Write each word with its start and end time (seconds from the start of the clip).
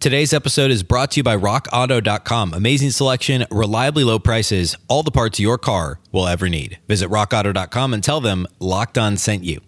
Today's 0.00 0.32
episode 0.32 0.70
is 0.70 0.82
brought 0.82 1.10
to 1.10 1.18
you 1.18 1.22
by 1.22 1.36
RockAuto.com. 1.36 2.54
Amazing 2.54 2.92
selection, 2.92 3.44
reliably 3.50 4.02
low 4.02 4.18
prices, 4.18 4.74
all 4.88 5.02
the 5.02 5.10
parts 5.10 5.38
your 5.38 5.58
car 5.58 6.00
will 6.10 6.26
ever 6.26 6.48
need. 6.48 6.78
Visit 6.88 7.10
RockAuto.com 7.10 7.92
and 7.92 8.02
tell 8.02 8.22
them 8.22 8.46
Locked 8.60 8.96
On 8.96 9.18
sent 9.18 9.44
you. 9.44 9.60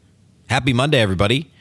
Happy 0.49 0.73
Monday, 0.73 0.99
everybody. 1.01 1.53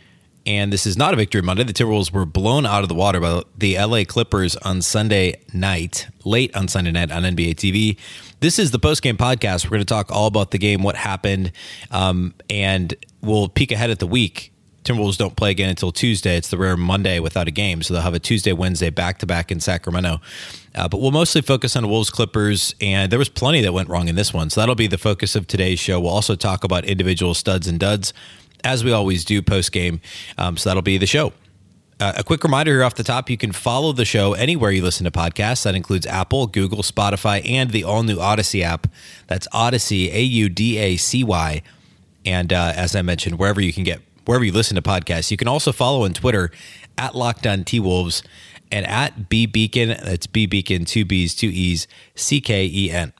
And 0.45 0.71
this 0.71 0.85
is 0.85 0.95
not 0.95 1.13
a 1.13 1.17
victory 1.17 1.41
Monday. 1.41 1.63
The 1.63 1.73
Timberwolves 1.73 2.13
were 2.13 2.25
blown 2.25 2.65
out 2.65 2.83
of 2.83 2.87
the 2.87 2.95
water 2.95 3.19
by 3.19 3.43
the 3.57 3.77
LA 3.77 4.05
Clippers 4.05 4.55
on 4.55 4.81
Sunday 4.81 5.41
night, 5.53 6.07
late 6.23 6.55
on 6.55 6.69
Sunday 6.69 6.91
night 6.91 7.11
on 7.11 7.23
NBA 7.23 7.55
TV. 7.55 7.97
This 8.39 8.57
is 8.57 8.71
the 8.71 8.79
postgame 8.79 9.17
podcast. 9.17 9.65
We're 9.65 9.71
going 9.71 9.81
to 9.81 9.85
talk 9.85 10.09
all 10.13 10.27
about 10.27 10.51
the 10.51 10.57
game, 10.57 10.81
what 10.81 10.95
happened, 10.95 11.51
um, 11.91 12.33
and 12.49 12.95
we'll 13.19 13.49
peek 13.49 13.73
ahead 13.73 13.89
at 13.89 13.99
the 13.99 14.07
week 14.07 14.50
Timberwolves 14.83 15.17
don't 15.17 15.35
play 15.35 15.51
again 15.51 15.69
until 15.69 15.91
Tuesday. 15.91 16.37
It's 16.37 16.49
the 16.49 16.57
rare 16.57 16.75
Monday 16.75 17.19
without 17.19 17.47
a 17.47 17.51
game, 17.51 17.83
so 17.83 17.93
they'll 17.93 18.03
have 18.03 18.15
a 18.15 18.19
Tuesday, 18.19 18.51
Wednesday 18.51 18.89
back 18.89 19.19
to 19.19 19.25
back 19.25 19.51
in 19.51 19.59
Sacramento. 19.59 20.21
Uh, 20.73 20.87
but 20.87 20.99
we'll 20.99 21.11
mostly 21.11 21.41
focus 21.41 21.75
on 21.75 21.87
Wolves 21.87 22.09
Clippers, 22.09 22.73
and 22.81 23.11
there 23.11 23.19
was 23.19 23.29
plenty 23.29 23.61
that 23.61 23.73
went 23.73 23.89
wrong 23.89 24.07
in 24.07 24.15
this 24.15 24.33
one, 24.33 24.49
so 24.49 24.61
that'll 24.61 24.75
be 24.75 24.87
the 24.87 24.97
focus 24.97 25.35
of 25.35 25.45
today's 25.45 25.79
show. 25.79 25.99
We'll 25.99 26.11
also 26.11 26.35
talk 26.35 26.63
about 26.63 26.85
individual 26.85 27.33
studs 27.33 27.67
and 27.67 27.79
duds, 27.79 28.13
as 28.63 28.83
we 28.83 28.91
always 28.91 29.23
do 29.23 29.41
post 29.41 29.71
game. 29.71 30.01
Um, 30.37 30.57
so 30.57 30.69
that'll 30.69 30.81
be 30.81 30.97
the 30.97 31.07
show. 31.07 31.33
Uh, 31.99 32.13
a 32.17 32.23
quick 32.23 32.43
reminder 32.43 32.71
here 32.71 32.83
off 32.83 32.95
the 32.95 33.03
top 33.03 33.29
you 33.29 33.37
can 33.37 33.51
follow 33.51 33.93
the 33.93 34.05
show 34.05 34.33
anywhere 34.33 34.71
you 34.71 34.81
listen 34.81 35.03
to 35.03 35.11
podcasts. 35.11 35.61
That 35.63 35.75
includes 35.75 36.07
Apple, 36.07 36.47
Google, 36.47 36.81
Spotify, 36.81 37.47
and 37.47 37.69
the 37.69 37.83
all 37.83 38.01
new 38.01 38.17
Audacy 38.17 38.63
app. 38.63 38.87
That's 39.27 39.47
Audacy, 39.49 40.11
A 40.11 40.21
U 40.21 40.49
D 40.49 40.79
A 40.79 40.97
C 40.97 41.23
Y. 41.23 41.61
And 42.25 42.51
uh, 42.51 42.73
as 42.75 42.95
I 42.95 43.03
mentioned, 43.03 43.37
wherever 43.37 43.61
you 43.61 43.71
can 43.71 43.83
get 43.83 44.01
wherever 44.25 44.43
you 44.43 44.51
listen 44.51 44.75
to 44.75 44.81
podcasts. 44.81 45.31
You 45.31 45.37
can 45.37 45.47
also 45.47 45.71
follow 45.71 46.05
on 46.05 46.13
Twitter 46.13 46.51
at 46.97 47.15
Locked 47.15 47.47
On 47.47 47.63
T 47.63 47.79
Wolves 47.79 48.23
and 48.71 48.85
at 48.85 49.29
B 49.29 49.47
Beecken. 49.47 50.01
That's 50.03 50.27
B 50.27 50.47
Beecken, 50.47 50.87
two 50.87 51.05
B's, 51.05 51.35
two 51.35 51.49
E's, 51.49 51.87
C 52.15 52.41
K 52.41 52.65
E 52.65 52.91
N. 52.91 53.13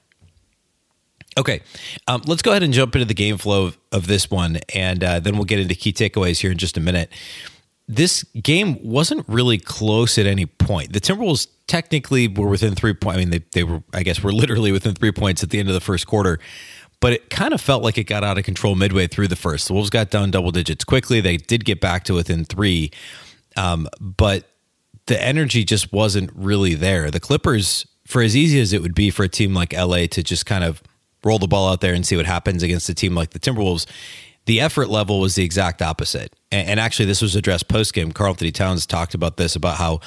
Okay, 1.38 1.62
um, 2.08 2.22
let's 2.26 2.42
go 2.42 2.50
ahead 2.50 2.62
and 2.62 2.74
jump 2.74 2.94
into 2.94 3.06
the 3.06 3.14
game 3.14 3.38
flow 3.38 3.66
of, 3.66 3.78
of 3.90 4.06
this 4.06 4.30
one, 4.30 4.58
and 4.74 5.02
uh, 5.02 5.18
then 5.18 5.36
we'll 5.36 5.46
get 5.46 5.60
into 5.60 5.74
key 5.74 5.92
takeaways 5.92 6.40
here 6.40 6.50
in 6.50 6.58
just 6.58 6.76
a 6.76 6.80
minute. 6.80 7.10
This 7.88 8.22
game 8.42 8.78
wasn't 8.82 9.26
really 9.28 9.58
close 9.58 10.18
at 10.18 10.26
any 10.26 10.44
point. 10.44 10.92
The 10.92 11.00
Timberwolves 11.00 11.48
technically 11.66 12.28
were 12.28 12.48
within 12.48 12.74
three 12.74 12.92
points. 12.92 13.16
I 13.16 13.20
mean, 13.20 13.30
they, 13.30 13.40
they 13.52 13.64
were, 13.64 13.82
I 13.94 14.02
guess, 14.02 14.22
were 14.22 14.32
literally 14.32 14.72
within 14.72 14.94
three 14.94 15.10
points 15.10 15.42
at 15.42 15.50
the 15.50 15.58
end 15.58 15.68
of 15.68 15.74
the 15.74 15.80
first 15.80 16.06
quarter 16.06 16.38
but 17.02 17.12
it 17.12 17.30
kind 17.30 17.52
of 17.52 17.60
felt 17.60 17.82
like 17.82 17.98
it 17.98 18.04
got 18.04 18.22
out 18.22 18.38
of 18.38 18.44
control 18.44 18.76
midway 18.76 19.08
through 19.08 19.26
the 19.26 19.34
first. 19.34 19.66
The 19.66 19.74
Wolves 19.74 19.90
got 19.90 20.08
down 20.08 20.30
double 20.30 20.52
digits 20.52 20.84
quickly. 20.84 21.20
They 21.20 21.36
did 21.36 21.64
get 21.64 21.80
back 21.80 22.04
to 22.04 22.14
within 22.14 22.44
three, 22.44 22.92
um, 23.56 23.88
but 24.00 24.48
the 25.06 25.20
energy 25.20 25.64
just 25.64 25.92
wasn't 25.92 26.30
really 26.32 26.74
there. 26.74 27.10
The 27.10 27.18
Clippers, 27.18 27.86
for 28.06 28.22
as 28.22 28.36
easy 28.36 28.60
as 28.60 28.72
it 28.72 28.82
would 28.82 28.94
be 28.94 29.10
for 29.10 29.24
a 29.24 29.28
team 29.28 29.52
like 29.52 29.72
LA 29.72 30.06
to 30.12 30.22
just 30.22 30.46
kind 30.46 30.62
of 30.62 30.80
roll 31.24 31.40
the 31.40 31.48
ball 31.48 31.68
out 31.68 31.80
there 31.80 31.92
and 31.92 32.06
see 32.06 32.16
what 32.16 32.24
happens 32.24 32.62
against 32.62 32.88
a 32.88 32.94
team 32.94 33.16
like 33.16 33.30
the 33.30 33.40
Timberwolves, 33.40 33.84
the 34.46 34.60
effort 34.60 34.88
level 34.88 35.18
was 35.18 35.34
the 35.34 35.42
exact 35.42 35.82
opposite. 35.82 36.32
And, 36.52 36.68
and 36.68 36.80
actually, 36.80 37.06
this 37.06 37.20
was 37.20 37.34
addressed 37.34 37.66
post 37.66 37.94
game. 37.94 38.12
Karl-Anthony 38.12 38.52
Towns 38.52 38.86
talked 38.86 39.14
about 39.14 39.38
this 39.38 39.56
about 39.56 39.76
how 39.76 39.98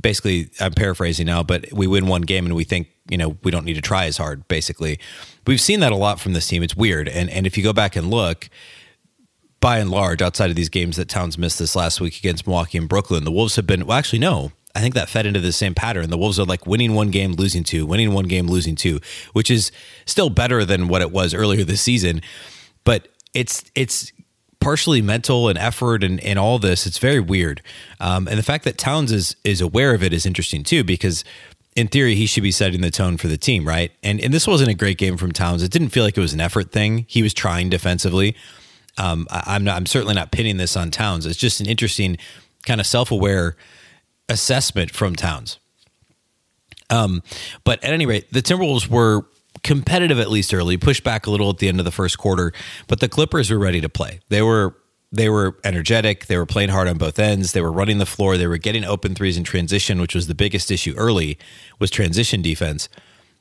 basically, 0.00 0.50
I'm 0.58 0.72
paraphrasing 0.72 1.26
now, 1.26 1.44
but 1.44 1.72
we 1.72 1.86
win 1.86 2.08
one 2.08 2.22
game 2.22 2.46
and 2.46 2.56
we 2.56 2.64
think 2.64 2.88
you 3.08 3.16
know 3.16 3.36
we 3.42 3.50
don't 3.50 3.64
need 3.64 3.74
to 3.74 3.80
try 3.80 4.06
as 4.06 4.16
hard 4.16 4.46
basically. 4.48 4.98
We've 5.46 5.60
seen 5.60 5.80
that 5.80 5.92
a 5.92 5.96
lot 5.96 6.20
from 6.20 6.32
this 6.32 6.46
team. 6.46 6.62
It's 6.62 6.76
weird. 6.76 7.08
And 7.08 7.30
and 7.30 7.46
if 7.46 7.56
you 7.56 7.62
go 7.62 7.72
back 7.72 7.96
and 7.96 8.10
look 8.10 8.48
by 9.60 9.78
and 9.78 9.90
large 9.90 10.20
outside 10.20 10.50
of 10.50 10.56
these 10.56 10.68
games 10.68 10.96
that 10.96 11.08
towns 11.08 11.38
missed 11.38 11.58
this 11.58 11.76
last 11.76 12.00
week 12.00 12.18
against 12.18 12.48
milwaukee 12.48 12.76
and 12.78 12.88
brooklyn 12.88 13.22
the 13.22 13.30
wolves 13.30 13.54
have 13.54 13.66
been 13.66 13.86
well 13.86 13.96
actually 13.96 14.18
no. 14.18 14.52
I 14.74 14.80
think 14.80 14.94
that 14.94 15.10
fed 15.10 15.26
into 15.26 15.38
the 15.38 15.52
same 15.52 15.74
pattern. 15.74 16.08
The 16.08 16.16
wolves 16.16 16.40
are 16.40 16.46
like 16.46 16.66
winning 16.66 16.94
one 16.94 17.10
game 17.10 17.32
losing 17.32 17.62
two 17.62 17.86
winning 17.86 18.12
one 18.12 18.26
game 18.26 18.46
losing 18.46 18.74
two 18.74 19.00
which 19.32 19.50
is 19.50 19.70
still 20.06 20.30
better 20.30 20.64
than 20.64 20.88
what 20.88 21.02
it 21.02 21.12
was 21.12 21.34
earlier 21.34 21.64
this 21.64 21.80
season. 21.80 22.22
But 22.84 23.08
it's 23.34 23.64
it's 23.74 24.12
partially 24.62 25.02
mental 25.02 25.48
and 25.48 25.58
effort 25.58 26.04
and, 26.04 26.20
and 26.20 26.38
all 26.38 26.58
this. 26.58 26.86
It's 26.86 26.98
very 26.98 27.18
weird. 27.20 27.60
Um, 27.98 28.28
and 28.28 28.38
the 28.38 28.44
fact 28.44 28.64
that 28.64 28.78
towns 28.78 29.10
is 29.12 29.36
is 29.44 29.60
aware 29.60 29.92
of 29.94 30.02
it 30.02 30.12
is 30.12 30.24
interesting 30.24 30.62
too 30.62 30.84
because 30.84 31.24
in 31.74 31.88
theory, 31.88 32.14
he 32.14 32.26
should 32.26 32.42
be 32.42 32.50
setting 32.50 32.80
the 32.80 32.90
tone 32.90 33.16
for 33.16 33.28
the 33.28 33.36
team, 33.36 33.66
right? 33.66 33.92
And 34.02 34.20
and 34.20 34.32
this 34.32 34.46
wasn't 34.46 34.70
a 34.70 34.74
great 34.74 34.98
game 34.98 35.16
from 35.16 35.32
Towns. 35.32 35.62
It 35.62 35.70
didn't 35.70 35.90
feel 35.90 36.04
like 36.04 36.16
it 36.16 36.20
was 36.20 36.34
an 36.34 36.40
effort 36.40 36.70
thing. 36.72 37.06
He 37.08 37.22
was 37.22 37.32
trying 37.32 37.70
defensively. 37.70 38.36
Um, 38.98 39.26
I, 39.30 39.56
am 39.56 39.64
not. 39.64 39.76
I'm 39.76 39.86
certainly 39.86 40.14
not 40.14 40.32
pinning 40.32 40.58
this 40.58 40.76
on 40.76 40.90
Towns. 40.90 41.24
It's 41.24 41.38
just 41.38 41.60
an 41.60 41.66
interesting 41.66 42.18
kind 42.66 42.80
of 42.80 42.86
self 42.86 43.10
aware 43.10 43.56
assessment 44.28 44.90
from 44.90 45.16
Towns. 45.16 45.58
Um, 46.90 47.22
but 47.64 47.82
at 47.82 47.92
any 47.92 48.04
rate, 48.04 48.30
the 48.32 48.42
Timberwolves 48.42 48.88
were 48.88 49.24
competitive 49.62 50.18
at 50.18 50.30
least 50.30 50.52
early, 50.52 50.76
pushed 50.76 51.04
back 51.04 51.26
a 51.26 51.30
little 51.30 51.48
at 51.48 51.58
the 51.58 51.68
end 51.68 51.78
of 51.78 51.84
the 51.84 51.92
first 51.92 52.18
quarter, 52.18 52.52
but 52.86 53.00
the 53.00 53.08
Clippers 53.08 53.50
were 53.50 53.58
ready 53.58 53.80
to 53.80 53.88
play. 53.88 54.20
They 54.28 54.42
were 54.42 54.74
they 55.12 55.28
were 55.28 55.58
energetic. 55.62 56.26
They 56.26 56.38
were 56.38 56.46
playing 56.46 56.70
hard 56.70 56.88
on 56.88 56.96
both 56.96 57.18
ends. 57.18 57.52
They 57.52 57.60
were 57.60 57.70
running 57.70 57.98
the 57.98 58.06
floor. 58.06 58.38
They 58.38 58.46
were 58.46 58.56
getting 58.56 58.84
open 58.84 59.14
threes 59.14 59.36
in 59.36 59.44
transition, 59.44 60.00
which 60.00 60.14
was 60.14 60.26
the 60.26 60.34
biggest 60.34 60.70
issue 60.70 60.94
early 60.96 61.38
was 61.78 61.90
transition 61.90 62.40
defense. 62.40 62.88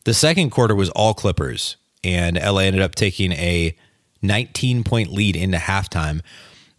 The 0.03 0.13
second 0.13 0.49
quarter 0.49 0.75
was 0.75 0.89
all 0.89 1.13
Clippers, 1.13 1.77
and 2.03 2.35
LA 2.35 2.61
ended 2.61 2.81
up 2.81 2.93
taking 2.95 3.31
a 3.31 3.75
19 4.21 4.83
point 4.83 5.11
lead 5.11 5.35
into 5.37 5.57
halftime. 5.57 6.21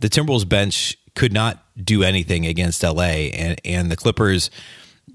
The 0.00 0.08
Timberwolves 0.08 0.48
bench 0.48 0.98
could 1.14 1.32
not 1.32 1.64
do 1.82 2.02
anything 2.02 2.46
against 2.46 2.82
LA, 2.82 3.30
and 3.32 3.60
and 3.64 3.90
the 3.90 3.96
Clippers 3.96 4.50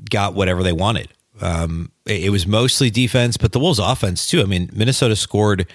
got 0.10 0.34
whatever 0.34 0.64
they 0.64 0.74
wanted. 0.74 1.10
Um, 1.40 1.92
it, 2.06 2.26
it 2.26 2.30
was 2.30 2.48
mostly 2.48 2.90
defense, 2.90 3.38
but 3.38 3.52
the 3.52 3.60
Wolves' 3.60 3.80
offense 3.80 4.26
too. 4.26 4.42
I 4.42 4.46
mean, 4.46 4.72
Minnesota 4.74 5.16
scored 5.16 5.68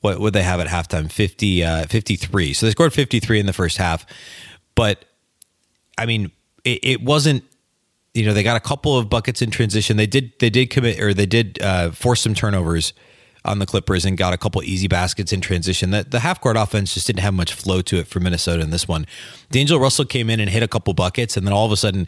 what 0.00 0.20
would 0.20 0.32
they 0.32 0.42
have 0.42 0.60
at 0.60 0.68
halftime? 0.68 1.10
50, 1.10 1.64
uh, 1.64 1.86
53. 1.86 2.52
So 2.52 2.66
they 2.66 2.72
scored 2.72 2.92
53 2.92 3.40
in 3.40 3.46
the 3.46 3.52
first 3.52 3.76
half. 3.76 4.06
But 4.74 5.04
I 5.98 6.06
mean, 6.06 6.30
it, 6.64 6.80
it, 6.82 7.02
wasn't, 7.02 7.44
you 8.14 8.24
know, 8.26 8.34
they 8.34 8.42
got 8.42 8.56
a 8.56 8.60
couple 8.60 8.96
of 8.96 9.08
buckets 9.08 9.42
in 9.42 9.50
transition. 9.50 9.96
They 9.96 10.06
did, 10.06 10.32
they 10.38 10.50
did 10.50 10.70
commit 10.70 11.00
or 11.00 11.14
they 11.14 11.26
did 11.26 11.60
uh, 11.62 11.90
force 11.90 12.20
some 12.20 12.34
turnovers 12.34 12.92
on 13.46 13.58
the 13.60 13.66
Clippers 13.66 14.04
and 14.04 14.18
got 14.18 14.34
a 14.34 14.36
couple 14.36 14.62
easy 14.64 14.88
baskets 14.88 15.32
in 15.32 15.40
transition. 15.40 15.90
The, 15.90 16.04
the 16.04 16.20
half 16.20 16.40
court 16.40 16.56
offense 16.56 16.94
just 16.94 17.06
didn't 17.06 17.20
have 17.20 17.34
much 17.34 17.52
flow 17.52 17.80
to 17.82 17.96
it 17.96 18.06
for 18.06 18.20
Minnesota 18.20 18.62
in 18.62 18.70
this 18.70 18.88
one. 18.88 19.06
D'Angelo 19.50 19.80
Russell 19.80 20.04
came 20.04 20.28
in 20.28 20.40
and 20.40 20.50
hit 20.50 20.62
a 20.62 20.68
couple 20.68 20.92
buckets, 20.94 21.36
and 21.36 21.46
then 21.46 21.52
all 21.54 21.64
of 21.64 21.72
a 21.72 21.76
sudden 21.76 22.06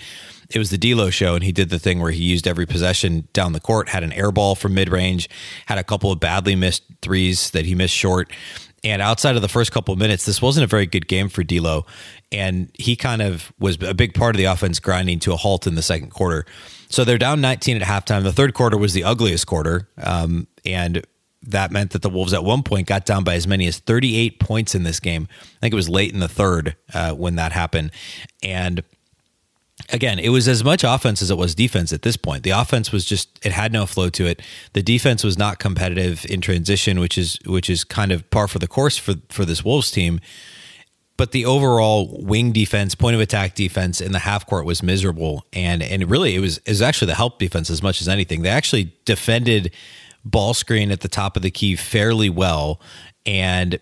it 0.50 0.58
was 0.58 0.70
the 0.70 0.78
D'Lo 0.78 1.10
show, 1.10 1.34
and 1.34 1.44
he 1.44 1.52
did 1.52 1.68
the 1.68 1.78
thing 1.78 2.00
where 2.00 2.10
he 2.10 2.22
used 2.22 2.46
every 2.46 2.66
possession 2.66 3.28
down 3.32 3.52
the 3.52 3.60
court, 3.60 3.90
had 3.90 4.02
an 4.02 4.12
air 4.12 4.32
ball 4.32 4.54
from 4.54 4.74
mid 4.74 4.88
range, 4.88 5.28
had 5.66 5.78
a 5.78 5.84
couple 5.84 6.10
of 6.10 6.20
badly 6.20 6.56
missed 6.56 6.84
threes 7.02 7.50
that 7.50 7.66
he 7.66 7.74
missed 7.74 7.94
short. 7.94 8.32
And 8.84 9.02
outside 9.02 9.34
of 9.36 9.42
the 9.42 9.48
first 9.48 9.72
couple 9.72 9.92
of 9.92 9.98
minutes, 9.98 10.24
this 10.24 10.40
wasn't 10.40 10.64
a 10.64 10.68
very 10.68 10.86
good 10.86 11.08
game 11.08 11.28
for 11.28 11.42
D'Lo, 11.42 11.84
and 12.32 12.70
he 12.78 12.96
kind 12.96 13.20
of 13.20 13.52
was 13.58 13.76
a 13.82 13.92
big 13.92 14.14
part 14.14 14.36
of 14.36 14.38
the 14.38 14.44
offense 14.44 14.80
grinding 14.80 15.18
to 15.20 15.32
a 15.32 15.36
halt 15.36 15.66
in 15.66 15.74
the 15.74 15.82
second 15.82 16.10
quarter. 16.10 16.46
So 16.88 17.04
they're 17.04 17.18
down 17.18 17.40
19 17.40 17.82
at 17.82 17.82
halftime. 17.82 18.22
The 18.22 18.32
third 18.32 18.54
quarter 18.54 18.78
was 18.78 18.94
the 18.94 19.04
ugliest 19.04 19.46
quarter, 19.46 19.88
um, 19.98 20.46
and 20.64 21.04
that 21.42 21.70
meant 21.70 21.90
that 21.90 22.02
the 22.02 22.10
Wolves 22.10 22.32
at 22.32 22.44
one 22.44 22.62
point 22.62 22.86
got 22.86 23.04
down 23.04 23.24
by 23.24 23.34
as 23.34 23.46
many 23.46 23.66
as 23.66 23.78
38 23.78 24.40
points 24.40 24.74
in 24.74 24.84
this 24.84 25.00
game. 25.00 25.28
I 25.30 25.60
think 25.60 25.72
it 25.72 25.76
was 25.76 25.88
late 25.88 26.12
in 26.12 26.20
the 26.20 26.28
third 26.28 26.76
uh, 26.94 27.12
when 27.12 27.34
that 27.34 27.52
happened, 27.52 27.90
and 28.42 28.82
again, 29.90 30.18
it 30.18 30.30
was 30.30 30.48
as 30.48 30.64
much 30.64 30.84
offense 30.84 31.22
as 31.22 31.30
it 31.30 31.38
was 31.38 31.54
defense 31.54 31.92
at 31.92 32.02
this 32.02 32.16
point. 32.16 32.42
The 32.42 32.50
offense 32.50 32.92
was 32.92 33.04
just 33.04 33.44
it 33.44 33.52
had 33.52 33.72
no 33.72 33.86
flow 33.86 34.08
to 34.10 34.26
it. 34.26 34.42
The 34.72 34.82
defense 34.82 35.24
was 35.24 35.38
not 35.38 35.58
competitive 35.58 36.26
in 36.26 36.40
transition, 36.40 37.00
which 37.00 37.16
is 37.16 37.38
which 37.46 37.70
is 37.70 37.84
kind 37.84 38.12
of 38.12 38.28
par 38.30 38.48
for 38.48 38.58
the 38.58 38.68
course 38.68 38.96
for 38.96 39.14
for 39.28 39.44
this 39.44 39.64
Wolves 39.64 39.90
team. 39.90 40.20
But 41.16 41.32
the 41.32 41.46
overall 41.46 42.22
wing 42.22 42.52
defense, 42.52 42.94
point 42.94 43.16
of 43.16 43.20
attack 43.20 43.56
defense 43.56 44.00
in 44.00 44.12
the 44.12 44.20
half 44.20 44.46
court 44.46 44.64
was 44.64 44.82
miserable, 44.82 45.44
and 45.52 45.82
and 45.82 46.08
really 46.08 46.34
it 46.34 46.40
was 46.40 46.58
is 46.58 46.82
actually 46.82 47.08
the 47.08 47.16
help 47.16 47.38
defense 47.38 47.70
as 47.70 47.82
much 47.82 48.00
as 48.00 48.08
anything. 48.08 48.42
They 48.42 48.50
actually 48.50 48.94
defended 49.04 49.72
ball 50.24 50.54
screen 50.54 50.90
at 50.90 51.00
the 51.00 51.08
top 51.08 51.36
of 51.36 51.42
the 51.42 51.50
key 51.50 51.74
fairly 51.76 52.30
well, 52.30 52.80
and 53.26 53.80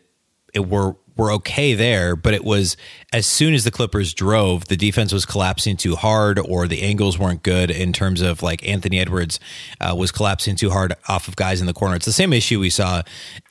it 0.54 0.66
were 0.68 0.96
were 1.16 1.32
okay 1.32 1.74
there, 1.74 2.14
but 2.16 2.34
it 2.34 2.44
was 2.44 2.76
as 3.12 3.26
soon 3.26 3.54
as 3.54 3.64
the 3.64 3.70
Clippers 3.70 4.12
drove, 4.12 4.66
the 4.66 4.76
defense 4.76 5.12
was 5.12 5.24
collapsing 5.24 5.76
too 5.76 5.96
hard, 5.96 6.38
or 6.38 6.68
the 6.68 6.82
angles 6.82 7.18
weren't 7.18 7.42
good 7.42 7.70
in 7.70 7.92
terms 7.92 8.20
of 8.20 8.42
like 8.42 8.66
Anthony 8.68 8.98
Edwards 8.98 9.40
uh, 9.80 9.94
was 9.96 10.12
collapsing 10.12 10.56
too 10.56 10.70
hard 10.70 10.94
off 11.08 11.28
of 11.28 11.36
guys 11.36 11.60
in 11.60 11.66
the 11.66 11.74
corner. 11.74 11.96
It's 11.96 12.06
the 12.06 12.12
same 12.12 12.32
issue 12.32 12.60
we 12.60 12.70
saw. 12.70 13.02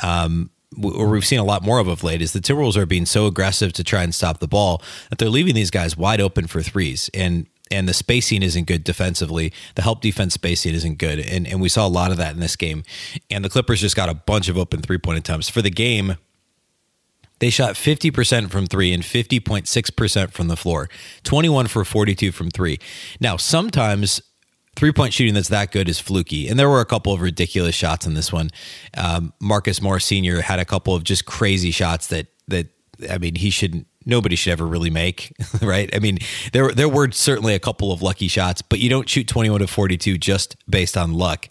Um, 0.02 0.52
or 0.84 1.08
we've 1.08 1.26
seen 1.26 1.40
a 1.40 1.44
lot 1.44 1.64
more 1.64 1.80
of 1.80 1.88
of 1.88 2.04
late 2.04 2.22
is 2.22 2.34
the 2.34 2.40
Timberwolves 2.40 2.76
are 2.76 2.86
being 2.86 3.06
so 3.06 3.28
aggressive 3.28 3.72
to 3.74 3.84
try 3.84 4.04
and 4.04 4.14
stop 4.14 4.40
the 4.40 4.48
ball 4.48 4.82
that 5.10 5.20
they're 5.20 5.30
leaving 5.30 5.56
these 5.56 5.72
guys 5.72 5.96
wide 5.96 6.20
open 6.20 6.48
for 6.48 6.62
threes 6.62 7.10
and 7.14 7.48
and 7.72 7.88
the 7.88 7.94
spacing 7.94 8.44
isn't 8.44 8.66
good 8.66 8.84
defensively. 8.84 9.52
The 9.76 9.82
help 9.82 10.02
defense 10.02 10.34
spacing 10.34 10.74
isn't 10.76 10.98
good. 10.98 11.20
And 11.20 11.48
and 11.48 11.62
we 11.62 11.70
saw 11.70 11.88
a 11.88 11.90
lot 11.90 12.12
of 12.12 12.18
that 12.18 12.34
in 12.34 12.40
this 12.40 12.56
game. 12.56 12.84
And 13.30 13.44
the 13.44 13.50
Clippers 13.50 13.82
just 13.82 13.96
got 13.96 14.10
a 14.10 14.14
bunch 14.14 14.50
of 14.50 14.58
open 14.58 14.82
three 14.82 14.98
point 14.98 15.18
attempts. 15.18 15.50
For 15.50 15.62
the 15.62 15.72
game, 15.72 16.18
they 17.40 17.50
shot 17.50 17.76
50% 17.76 18.50
from 18.50 18.66
three 18.66 18.94
and 18.94 19.04
50.6% 19.04 20.32
from 20.32 20.48
the 20.48 20.56
floor, 20.56 20.90
21 21.24 21.68
for 21.68 21.84
42 21.84 22.32
from 22.32 22.50
three. 22.50 22.80
Now, 23.20 23.38
sometimes 23.38 24.22
three 24.76 24.92
point 24.92 25.14
shooting 25.14 25.34
that's 25.34 25.50
that 25.50 25.72
good 25.72 25.90
is 25.90 26.00
fluky. 26.00 26.48
And 26.48 26.60
there 26.60 26.70
were 26.70 26.82
a 26.82 26.86
couple 26.86 27.14
of 27.14 27.22
ridiculous 27.22 27.76
shots 27.76 28.06
in 28.06 28.14
this 28.14 28.32
one. 28.32 28.50
Um, 28.98 29.34
Marcus 29.40 29.82
Morris 29.82 30.06
Sr. 30.06 30.42
had 30.42 30.60
a 30.60 30.66
couple 30.66 30.96
of 30.96 31.04
just 31.04 31.26
crazy 31.26 31.72
shots 31.72 32.08
that, 32.08 32.28
that, 32.48 32.68
I 33.10 33.18
mean, 33.18 33.36
he 33.36 33.50
shouldn't, 33.50 33.88
nobody 34.06 34.36
should 34.36 34.52
ever 34.52 34.66
really 34.66 34.90
make, 34.90 35.34
right? 35.62 35.94
I 35.96 36.00
mean, 36.00 36.20
there, 36.54 36.72
there 36.72 36.90
were 36.90 37.12
certainly 37.12 37.54
a 37.54 37.60
couple 37.60 37.92
of 37.92 38.02
lucky 38.02 38.28
shots, 38.28 38.62
but 38.62 38.80
you 38.80 38.90
don't 38.90 39.10
shoot 39.10 39.28
21 39.28 39.62
to 39.62 39.68
42 39.68 40.18
just 40.18 40.56
based 40.70 40.96
on 40.96 41.14
luck. 41.14 41.50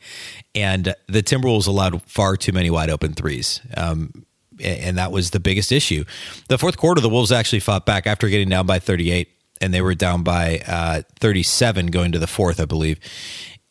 And 0.54 0.94
the 1.08 1.22
Timberwolves 1.22 1.66
allowed 1.66 2.02
far 2.02 2.36
too 2.36 2.52
many 2.52 2.70
wide 2.70 2.90
open 2.90 3.12
threes. 3.12 3.60
Um, 3.76 4.24
and 4.62 4.98
that 4.98 5.12
was 5.12 5.30
the 5.30 5.40
biggest 5.40 5.72
issue. 5.72 6.04
The 6.48 6.58
fourth 6.58 6.76
quarter, 6.76 7.00
the 7.00 7.08
Wolves 7.08 7.32
actually 7.32 7.60
fought 7.60 7.86
back 7.86 8.06
after 8.06 8.28
getting 8.28 8.48
down 8.48 8.66
by 8.66 8.78
38, 8.78 9.28
and 9.60 9.72
they 9.72 9.80
were 9.80 9.94
down 9.94 10.22
by 10.22 10.60
uh, 10.66 11.02
37 11.20 11.86
going 11.88 12.12
to 12.12 12.18
the 12.18 12.26
fourth, 12.26 12.60
I 12.60 12.64
believe. 12.64 12.98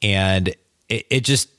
And 0.01 0.49
it, 0.89 1.05
it 1.09 1.19
just 1.21 1.49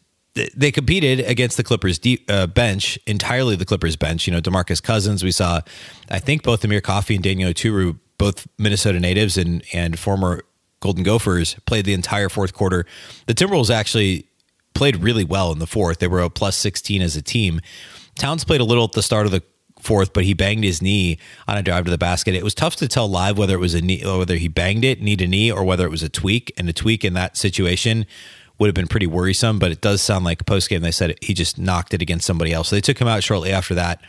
they 0.57 0.73
competed 0.73 1.21
against 1.21 1.57
the 1.57 1.63
Clippers 1.63 1.99
deep, 1.99 2.29
uh, 2.29 2.49
bench 2.49 2.99
entirely. 3.07 3.55
The 3.55 3.65
Clippers 3.65 3.95
bench, 3.97 4.27
you 4.27 4.33
know, 4.33 4.41
Demarcus 4.41 4.83
Cousins. 4.83 5.23
We 5.23 5.31
saw, 5.31 5.61
I 6.11 6.19
think, 6.19 6.43
both 6.43 6.65
Amir 6.65 6.81
Coffey 6.81 7.15
and 7.15 7.23
Daniel 7.23 7.53
Oturu, 7.53 7.99
both 8.19 8.47
Minnesota 8.59 8.99
natives 8.99 9.37
and 9.37 9.63
and 9.73 9.99
former 9.99 10.43
Golden 10.81 11.05
Gophers, 11.05 11.55
played 11.67 11.85
the 11.85 11.95
entire 11.95 12.29
fourth 12.29 12.53
quarter. 12.53 12.85
The 13.27 13.35
Timberwolves 13.35 13.71
actually 13.71 14.27
played 14.75 14.97
really 14.97 15.25
well 15.25 15.53
in 15.53 15.61
the 15.61 15.67
fourth. 15.67 16.01
They 16.01 16.09
were 16.09 16.21
a 16.21 16.29
plus 16.29 16.57
16 16.57 17.01
as 17.01 17.17
a 17.17 17.23
team. 17.23 17.61
Towns 18.19 18.45
played 18.45 18.61
a 18.61 18.65
little 18.65 18.85
at 18.85 18.93
the 18.93 19.03
start 19.03 19.27
of 19.27 19.33
the 19.33 19.43
fourth, 19.81 20.13
but 20.13 20.25
he 20.25 20.35
banged 20.35 20.65
his 20.65 20.81
knee 20.83 21.19
on 21.47 21.57
a 21.57 21.63
drive 21.63 21.85
to 21.85 21.91
the 21.91 21.99
basket. 21.99 22.35
It 22.35 22.43
was 22.43 22.55
tough 22.55 22.77
to 22.77 22.89
tell 22.89 23.09
live 23.09 23.39
whether 23.39 23.55
it 23.55 23.61
was 23.61 23.75
a 23.75 23.81
knee, 23.81 24.03
whether 24.05 24.37
he 24.37 24.49
banged 24.49 24.85
it 24.85 25.01
knee 25.01 25.17
to 25.17 25.27
knee, 25.27 25.51
or 25.51 25.65
whether 25.65 25.85
it 25.85 25.91
was 25.91 26.03
a 26.03 26.09
tweak. 26.09 26.53
And 26.57 26.69
a 26.69 26.73
tweak 26.73 27.05
in 27.05 27.15
that 27.15 27.37
situation 27.37 28.07
would 28.59 28.69
have 28.69 28.75
been 28.75 28.89
pretty 28.89 29.07
worrisome. 29.07 29.59
But 29.59 29.73
it 29.73 29.81
does 29.81 30.03
sound 30.03 30.25
like 30.25 30.45
post 30.47 30.69
game 30.69 30.83
they 30.83 30.91
said 30.91 31.17
he 31.21 31.35
just 31.35 31.59
knocked 31.59 31.95
it 31.95 32.03
against 32.03 32.27
somebody 32.27 32.53
else. 32.53 32.69
So 32.69 32.77
they 32.77 32.81
took 32.81 32.99
him 32.99 33.09
out 33.09 33.23
shortly 33.23 33.53
after 33.53 33.75
that. 33.75 34.01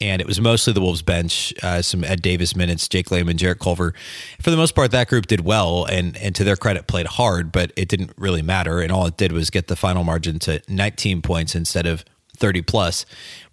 And 0.00 0.20
it 0.20 0.26
was 0.26 0.40
mostly 0.40 0.72
the 0.72 0.80
Wolves 0.80 1.02
bench, 1.02 1.54
uh, 1.62 1.80
some 1.80 2.02
Ed 2.02 2.20
Davis 2.20 2.56
minutes, 2.56 2.88
Jake 2.88 3.12
Layman, 3.12 3.38
Jarrett 3.38 3.60
Culver. 3.60 3.94
For 4.40 4.50
the 4.50 4.56
most 4.56 4.74
part, 4.74 4.90
that 4.90 5.08
group 5.08 5.26
did 5.26 5.42
well, 5.42 5.84
and 5.84 6.16
and 6.16 6.34
to 6.34 6.42
their 6.42 6.56
credit, 6.56 6.88
played 6.88 7.06
hard, 7.06 7.52
but 7.52 7.72
it 7.76 7.88
didn't 7.88 8.10
really 8.18 8.42
matter. 8.42 8.80
And 8.80 8.90
all 8.90 9.06
it 9.06 9.16
did 9.16 9.30
was 9.30 9.50
get 9.50 9.68
the 9.68 9.76
final 9.76 10.02
margin 10.02 10.40
to 10.40 10.60
19 10.68 11.22
points 11.22 11.54
instead 11.54 11.86
of 11.86 12.04
30 12.36 12.62
plus. 12.62 13.06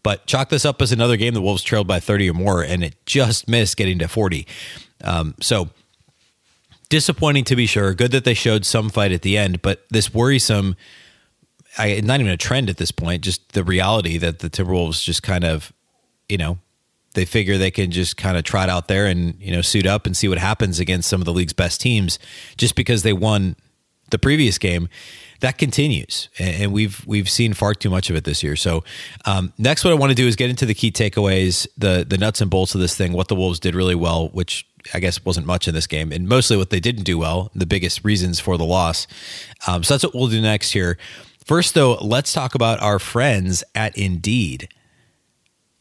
But 0.03 0.25
chalk 0.25 0.49
this 0.49 0.65
up 0.65 0.81
as 0.81 0.91
another 0.91 1.17
game 1.17 1.33
the 1.33 1.41
Wolves 1.41 1.63
trailed 1.63 1.87
by 1.87 1.99
30 1.99 2.29
or 2.29 2.33
more, 2.33 2.63
and 2.63 2.83
it 2.83 2.95
just 3.05 3.47
missed 3.47 3.77
getting 3.77 3.99
to 3.99 4.07
40. 4.07 4.47
Um, 5.03 5.35
so 5.39 5.69
disappointing 6.89 7.45
to 7.45 7.55
be 7.55 7.65
sure. 7.65 7.93
Good 7.93 8.11
that 8.11 8.25
they 8.25 8.33
showed 8.33 8.65
some 8.65 8.89
fight 8.89 9.11
at 9.11 9.21
the 9.21 9.37
end, 9.37 9.61
but 9.61 9.85
this 9.89 10.13
worrisome. 10.13 10.75
I, 11.77 12.01
not 12.03 12.19
even 12.19 12.33
a 12.33 12.35
trend 12.35 12.69
at 12.69 12.75
this 12.75 12.91
point, 12.91 13.23
just 13.23 13.53
the 13.53 13.63
reality 13.63 14.17
that 14.17 14.39
the 14.39 14.49
Timberwolves 14.49 15.05
just 15.05 15.23
kind 15.23 15.45
of, 15.45 15.71
you 16.27 16.37
know, 16.37 16.57
they 17.13 17.23
figure 17.23 17.57
they 17.57 17.71
can 17.71 17.91
just 17.91 18.17
kind 18.17 18.37
of 18.37 18.43
trot 18.43 18.67
out 18.67 18.89
there 18.89 19.05
and, 19.05 19.39
you 19.39 19.51
know, 19.51 19.61
suit 19.61 19.85
up 19.85 20.05
and 20.05 20.15
see 20.15 20.27
what 20.27 20.37
happens 20.37 20.81
against 20.81 21.09
some 21.09 21.21
of 21.21 21.25
the 21.25 21.31
league's 21.31 21.53
best 21.53 21.79
teams 21.79 22.19
just 22.57 22.75
because 22.75 23.03
they 23.03 23.13
won 23.13 23.55
the 24.09 24.19
previous 24.19 24.57
game 24.57 24.89
that 25.41 25.57
continues, 25.57 26.29
and 26.39 26.71
we've 26.71 27.05
we've 27.05 27.29
seen 27.29 27.53
far 27.53 27.73
too 27.73 27.89
much 27.89 28.09
of 28.09 28.15
it 28.15 28.23
this 28.23 28.41
year. 28.43 28.55
So, 28.55 28.83
um, 29.25 29.51
next, 29.57 29.83
what 29.83 29.91
I 29.91 29.95
want 29.95 30.11
to 30.11 30.15
do 30.15 30.27
is 30.27 30.35
get 30.35 30.49
into 30.49 30.65
the 30.65 30.73
key 30.73 30.91
takeaways, 30.91 31.67
the 31.77 32.05
the 32.07 32.17
nuts 32.17 32.41
and 32.41 32.49
bolts 32.49 32.73
of 32.75 32.81
this 32.81 32.95
thing, 32.95 33.11
what 33.13 33.27
the 33.27 33.35
Wolves 33.35 33.59
did 33.59 33.75
really 33.75 33.95
well, 33.95 34.29
which 34.29 34.67
I 34.93 34.99
guess 34.99 35.23
wasn't 35.25 35.47
much 35.47 35.67
in 35.67 35.73
this 35.73 35.87
game, 35.87 36.11
and 36.11 36.27
mostly 36.27 36.57
what 36.57 36.69
they 36.69 36.79
didn't 36.79 37.03
do 37.03 37.17
well, 37.17 37.51
the 37.55 37.65
biggest 37.65 38.05
reasons 38.05 38.39
for 38.39 38.57
the 38.57 38.65
loss. 38.65 39.07
Um, 39.67 39.83
so 39.83 39.95
that's 39.95 40.03
what 40.03 40.15
we'll 40.15 40.27
do 40.27 40.41
next 40.41 40.71
here. 40.71 40.97
First, 41.43 41.73
though, 41.73 41.95
let's 41.95 42.33
talk 42.33 42.55
about 42.55 42.81
our 42.81 42.99
friends 42.99 43.63
at 43.73 43.97
Indeed. 43.97 44.69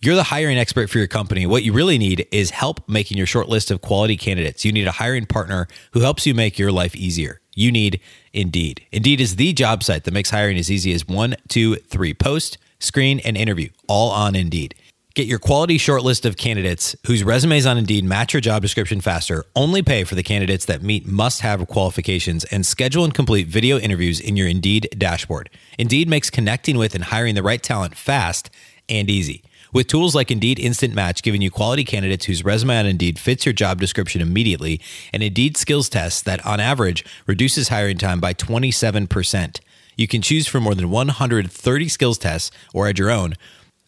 You're 0.03 0.15
the 0.15 0.23
hiring 0.23 0.57
expert 0.57 0.89
for 0.89 0.97
your 0.97 1.07
company. 1.07 1.45
What 1.47 1.63
you 1.63 1.75
really 1.75 1.99
need 1.99 2.27
is 2.33 2.51
help 2.51 2.89
making 2.89 3.19
your 3.19 3.27
short 3.27 3.51
list 3.51 3.71
of 3.71 3.83
quality 3.83 4.17
candidates. 4.17 4.65
You 4.65 4.73
need 4.73 4.87
a 4.87 4.93
hiring 4.93 5.27
partner 5.27 5.69
who 5.93 6.01
helps 6.01 6.27
you 6.27 6.33
make 6.33 6.59
your 6.59 6.73
life 6.73 6.97
easier. 6.97 7.40
You 7.55 7.73
need 7.73 8.01
Indeed. 8.33 8.87
Indeed 8.93 9.21
is 9.21 9.37
the 9.37 9.53
job 9.53 9.83
site 9.83 10.05
that 10.05 10.15
makes 10.15 10.31
hiring 10.31 10.59
as 10.59 10.71
easy 10.71 10.93
as 10.93 11.07
one, 11.07 11.37
two, 11.49 11.77
three 11.77 12.15
post, 12.15 12.59
screen, 12.79 13.21
and 13.21 13.37
interview, 13.37 13.69
all 13.89 14.11
on 14.11 14.35
Indeed. 14.35 14.75
Get 15.15 15.27
your 15.27 15.41
quality 15.41 15.77
shortlist 15.77 16.25
of 16.25 16.37
candidates 16.37 16.95
whose 17.07 17.25
resumes 17.25 17.67
on 17.67 17.77
Indeed 17.77 18.05
match 18.05 18.33
your 18.33 18.41
job 18.41 18.63
description 18.63 19.01
faster. 19.01 19.45
Only 19.57 19.83
pay 19.83 20.05
for 20.05 20.15
the 20.15 20.23
candidates 20.23 20.65
that 20.67 20.83
meet 20.83 21.05
must 21.05 21.41
have 21.41 21.67
qualifications 21.67 22.45
and 22.45 22.65
schedule 22.65 23.05
and 23.05 23.13
complete 23.13 23.49
video 23.49 23.79
interviews 23.79 24.21
in 24.21 24.37
your 24.37 24.47
Indeed 24.47 24.89
dashboard. 24.97 25.51
Indeed 25.79 26.09
makes 26.09 26.31
connecting 26.31 26.79
with 26.79 26.95
and 26.95 27.05
hiring 27.05 27.35
the 27.35 27.43
right 27.43 27.61
talent 27.61 27.97
fast 27.97 28.51
and 28.89 29.11
easy. 29.11 29.43
With 29.73 29.87
tools 29.87 30.17
like 30.17 30.33
Indeed 30.33 30.59
Instant 30.59 30.95
Match 30.95 31.23
giving 31.23 31.43
you 31.43 31.51
quality 31.51 31.85
candidates 31.85 32.25
whose 32.27 32.45
resume 32.45 32.77
on 32.77 32.87
Indeed 32.87 33.21
fits 33.21 33.47
your 33.47 33.53
job 33.53 33.79
description 33.79 34.21
immediately, 34.21 34.81
and 35.13 35.23
Indeed 35.23 35.57
skills 35.57 35.89
tests 35.89 36.23
that 36.23 36.45
on 36.45 36.59
average 36.59 37.05
reduces 37.25 37.69
hiring 37.69 37.97
time 37.97 38.19
by 38.19 38.35
27%. 38.35 39.61
You 39.97 40.09
can 40.09 40.23
choose 40.23 40.49
from 40.49 40.65
more 40.65 40.75
than 40.75 40.91
130 40.91 41.89
skills 41.89 42.19
tests 42.19 42.51
or 42.75 42.89
add 42.89 42.99
your 42.99 43.11
own. 43.11 43.35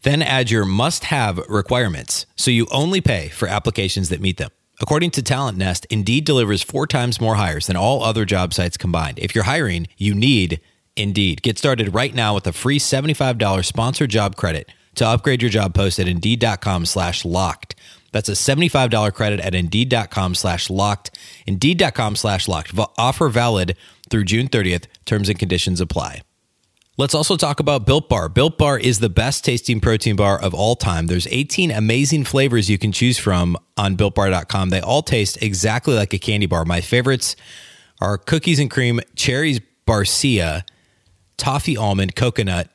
Then 0.03 0.23
add 0.23 0.53
your 0.53 0.65
must 0.65 1.05
have 1.05 1.39
requirements 1.49 2.27
so 2.37 2.53
you 2.53 2.69
only 2.71 3.01
pay 3.01 3.29
for 3.29 3.49
applications 3.49 4.09
that 4.11 4.21
meet 4.21 4.37
them. 4.37 4.51
According 4.81 5.11
to 5.13 5.23
Talent 5.23 5.59
Nest, 5.59 5.85
Indeed 5.91 6.25
delivers 6.25 6.63
four 6.63 6.87
times 6.87 7.21
more 7.21 7.37
hires 7.37 7.67
than 7.67 7.77
all 7.77 8.05
other 8.05 8.25
job 8.25 8.55
sites 8.55 8.77
combined. 8.77 9.19
If 9.19 9.35
you're 9.35 9.45
hiring, 9.45 9.89
you 9.97 10.15
need 10.15 10.61
Indeed. 10.97 11.43
Get 11.43 11.59
started 11.59 11.93
right 11.93 12.15
now 12.15 12.35
with 12.35 12.47
a 12.47 12.53
free 12.53 12.79
$75 12.79 13.65
sponsored 13.65 14.11
job 14.11 14.37
credit 14.37 14.71
to 14.97 15.07
upgrade 15.07 15.43
your 15.43 15.51
job 15.51 15.75
post 15.75 15.99
at 15.99 16.09
indeed.com 16.09 16.87
slash 16.87 17.25
locked. 17.25 17.75
That's 18.13 18.29
a 18.29 18.33
$75 18.33 19.15
credit 19.15 19.41
at 19.41 19.55
indeed.com 19.55 20.35
slash 20.35 20.69
locked. 20.69 21.19
Indeed.com 21.47 22.17
slash 22.17 22.47
locked. 22.47 22.73
Offer 22.99 23.29
valid 23.31 23.77
through 24.11 24.25
June 24.25 24.49
30th. 24.49 24.85
Terms 25.07 25.29
and 25.29 25.39
conditions 25.39 25.81
apply. 25.81 26.23
Let's 26.99 27.15
also 27.15 27.39
talk 27.39 27.59
about 27.59 27.87
Built 27.87 28.11
Bar. 28.11 28.29
Built 28.29 28.59
Bar 28.59 28.79
is 28.79 28.99
the 28.99 29.09
best 29.09 29.47
tasting 29.47 29.81
protein 29.81 30.15
bar 30.15 30.39
of 30.39 30.53
all 30.53 30.77
time. 30.77 31.07
There's 31.07 31.27
18 31.29 31.71
amazing 31.71 32.25
flavors 32.25 32.69
you 32.69 32.77
can 32.77 32.93
choose 32.93 33.17
from 33.17 33.57
on 33.79 33.97
builtbar.com. 33.97 34.69
They 34.69 34.81
all 34.81 35.01
taste 35.01 35.43
exactly 35.43 35.95
like 35.95 36.13
a 36.13 36.19
candy 36.19 36.45
bar. 36.45 36.67
My 36.67 36.83
favorites 36.83 37.35
are 38.03 38.19
cookies 38.19 38.59
and 38.59 38.71
cream, 38.71 39.01
cherries 39.17 39.61
barcia, 39.87 40.69
toffee 41.39 41.79
almond, 41.79 42.15
coconut, 42.15 42.69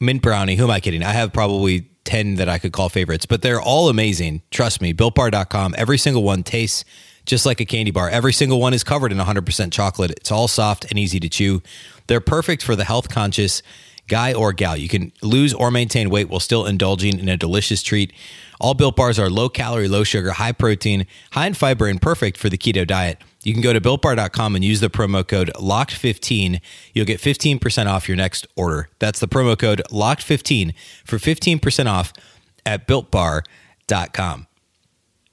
mint 0.00 0.22
brownie. 0.22 0.56
Who 0.56 0.64
am 0.64 0.70
I 0.70 0.80
kidding? 0.80 1.02
I 1.02 1.12
have 1.12 1.32
probably 1.32 1.88
10 2.04 2.36
that 2.36 2.48
I 2.48 2.58
could 2.58 2.72
call 2.72 2.88
favorites, 2.88 3.26
but 3.26 3.42
they're 3.42 3.60
all 3.60 3.88
amazing. 3.88 4.42
Trust 4.50 4.80
me, 4.80 4.94
builtbar.com. 4.94 5.74
Every 5.76 5.98
single 5.98 6.22
one 6.22 6.42
tastes 6.42 6.84
just 7.26 7.44
like 7.44 7.60
a 7.60 7.64
candy 7.64 7.90
bar. 7.90 8.08
Every 8.08 8.32
single 8.32 8.58
one 8.58 8.72
is 8.72 8.82
covered 8.82 9.12
in 9.12 9.18
100% 9.18 9.70
chocolate. 9.72 10.12
It's 10.12 10.32
all 10.32 10.48
soft 10.48 10.86
and 10.90 10.98
easy 10.98 11.20
to 11.20 11.28
chew. 11.28 11.62
They're 12.06 12.20
perfect 12.20 12.62
for 12.62 12.74
the 12.74 12.84
health 12.84 13.10
conscious 13.10 13.62
guy 14.08 14.32
or 14.32 14.54
gal. 14.54 14.76
You 14.76 14.88
can 14.88 15.12
lose 15.22 15.52
or 15.52 15.70
maintain 15.70 16.08
weight 16.08 16.30
while 16.30 16.40
still 16.40 16.66
indulging 16.66 17.18
in 17.18 17.28
a 17.28 17.36
delicious 17.36 17.82
treat. 17.82 18.12
All 18.58 18.74
built 18.74 18.96
bars 18.96 19.18
are 19.18 19.28
low 19.28 19.50
calorie, 19.50 19.88
low 19.88 20.02
sugar, 20.04 20.32
high 20.32 20.52
protein, 20.52 21.06
high 21.32 21.46
in 21.46 21.54
fiber, 21.54 21.86
and 21.86 22.00
perfect 22.00 22.38
for 22.38 22.48
the 22.48 22.58
keto 22.58 22.86
diet. 22.86 23.22
You 23.44 23.52
can 23.52 23.62
go 23.62 23.72
to 23.72 23.80
builtbar.com 23.80 24.56
and 24.56 24.64
use 24.64 24.80
the 24.80 24.90
promo 24.90 25.26
code 25.26 25.50
LOCKED15. 25.54 26.60
You'll 26.92 27.06
get 27.06 27.20
15% 27.20 27.86
off 27.86 28.08
your 28.08 28.16
next 28.16 28.46
order. 28.56 28.88
That's 28.98 29.20
the 29.20 29.28
promo 29.28 29.58
code 29.58 29.82
LOCKED15 29.90 30.74
for 31.04 31.18
15% 31.18 31.86
off 31.86 32.12
at 32.66 32.86
builtbar.com. 32.88 34.46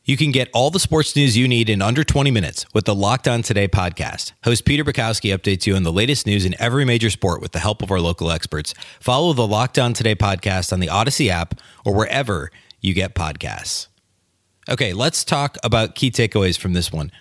You 0.07 0.17
can 0.17 0.31
get 0.31 0.49
all 0.53 0.69
the 0.69 0.79
sports 0.79 1.15
news 1.15 1.35
you 1.35 1.47
need 1.47 1.67
in 1.67 1.81
under 1.81 2.03
20 2.03 2.29
minutes 2.29 2.67
with 2.75 2.85
the 2.85 2.93
Locked 2.93 3.27
On 3.27 3.41
Today 3.41 3.67
podcast. 3.67 4.33
Host 4.43 4.63
Peter 4.63 4.83
Bukowski 4.83 5.35
updates 5.35 5.65
you 5.65 5.75
on 5.75 5.81
the 5.81 5.91
latest 5.91 6.27
news 6.27 6.45
in 6.45 6.55
every 6.61 6.85
major 6.85 7.09
sport 7.09 7.41
with 7.41 7.53
the 7.53 7.59
help 7.59 7.81
of 7.81 7.89
our 7.89 7.99
local 7.99 8.29
experts. 8.29 8.75
Follow 8.99 9.33
the 9.33 9.47
Locked 9.47 9.79
On 9.79 9.93
Today 9.93 10.13
podcast 10.13 10.71
on 10.71 10.79
the 10.79 10.87
Audacy 10.87 11.29
app 11.29 11.59
or 11.83 11.95
wherever 11.95 12.51
you 12.81 12.93
get 12.93 13.15
podcasts. 13.15 13.87
Okay, 14.69 14.93
let's 14.93 15.23
talk 15.23 15.57
about 15.63 15.95
key 15.95 16.11
takeaways 16.11 16.57
from 16.57 16.73
this 16.73 16.91
one. 16.91 17.11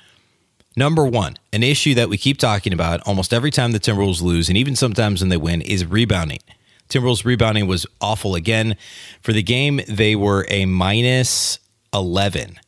Number 0.77 1.07
one, 1.07 1.37
an 1.53 1.63
issue 1.63 1.95
that 1.95 2.09
we 2.09 2.17
keep 2.19 2.39
talking 2.39 2.73
about 2.73 3.01
almost 3.07 3.33
every 3.33 3.51
time 3.51 3.73
the 3.73 3.81
Timberwolves 3.81 4.21
lose, 4.21 4.49
and 4.49 4.59
even 4.59 4.75
sometimes 4.75 5.23
when 5.23 5.29
they 5.29 5.37
win, 5.37 5.61
is 5.61 5.87
rebounding. 5.87 6.41
Timberwolves 6.89 7.25
rebounding 7.25 7.67
was 7.67 7.87
awful 8.01 8.35
again. 8.35 8.77
For 9.21 9.33
the 9.33 9.43
game, 9.43 9.81
they 9.89 10.17
were 10.17 10.47
a 10.49 10.67
minus 10.67 11.59
11. 11.93 12.59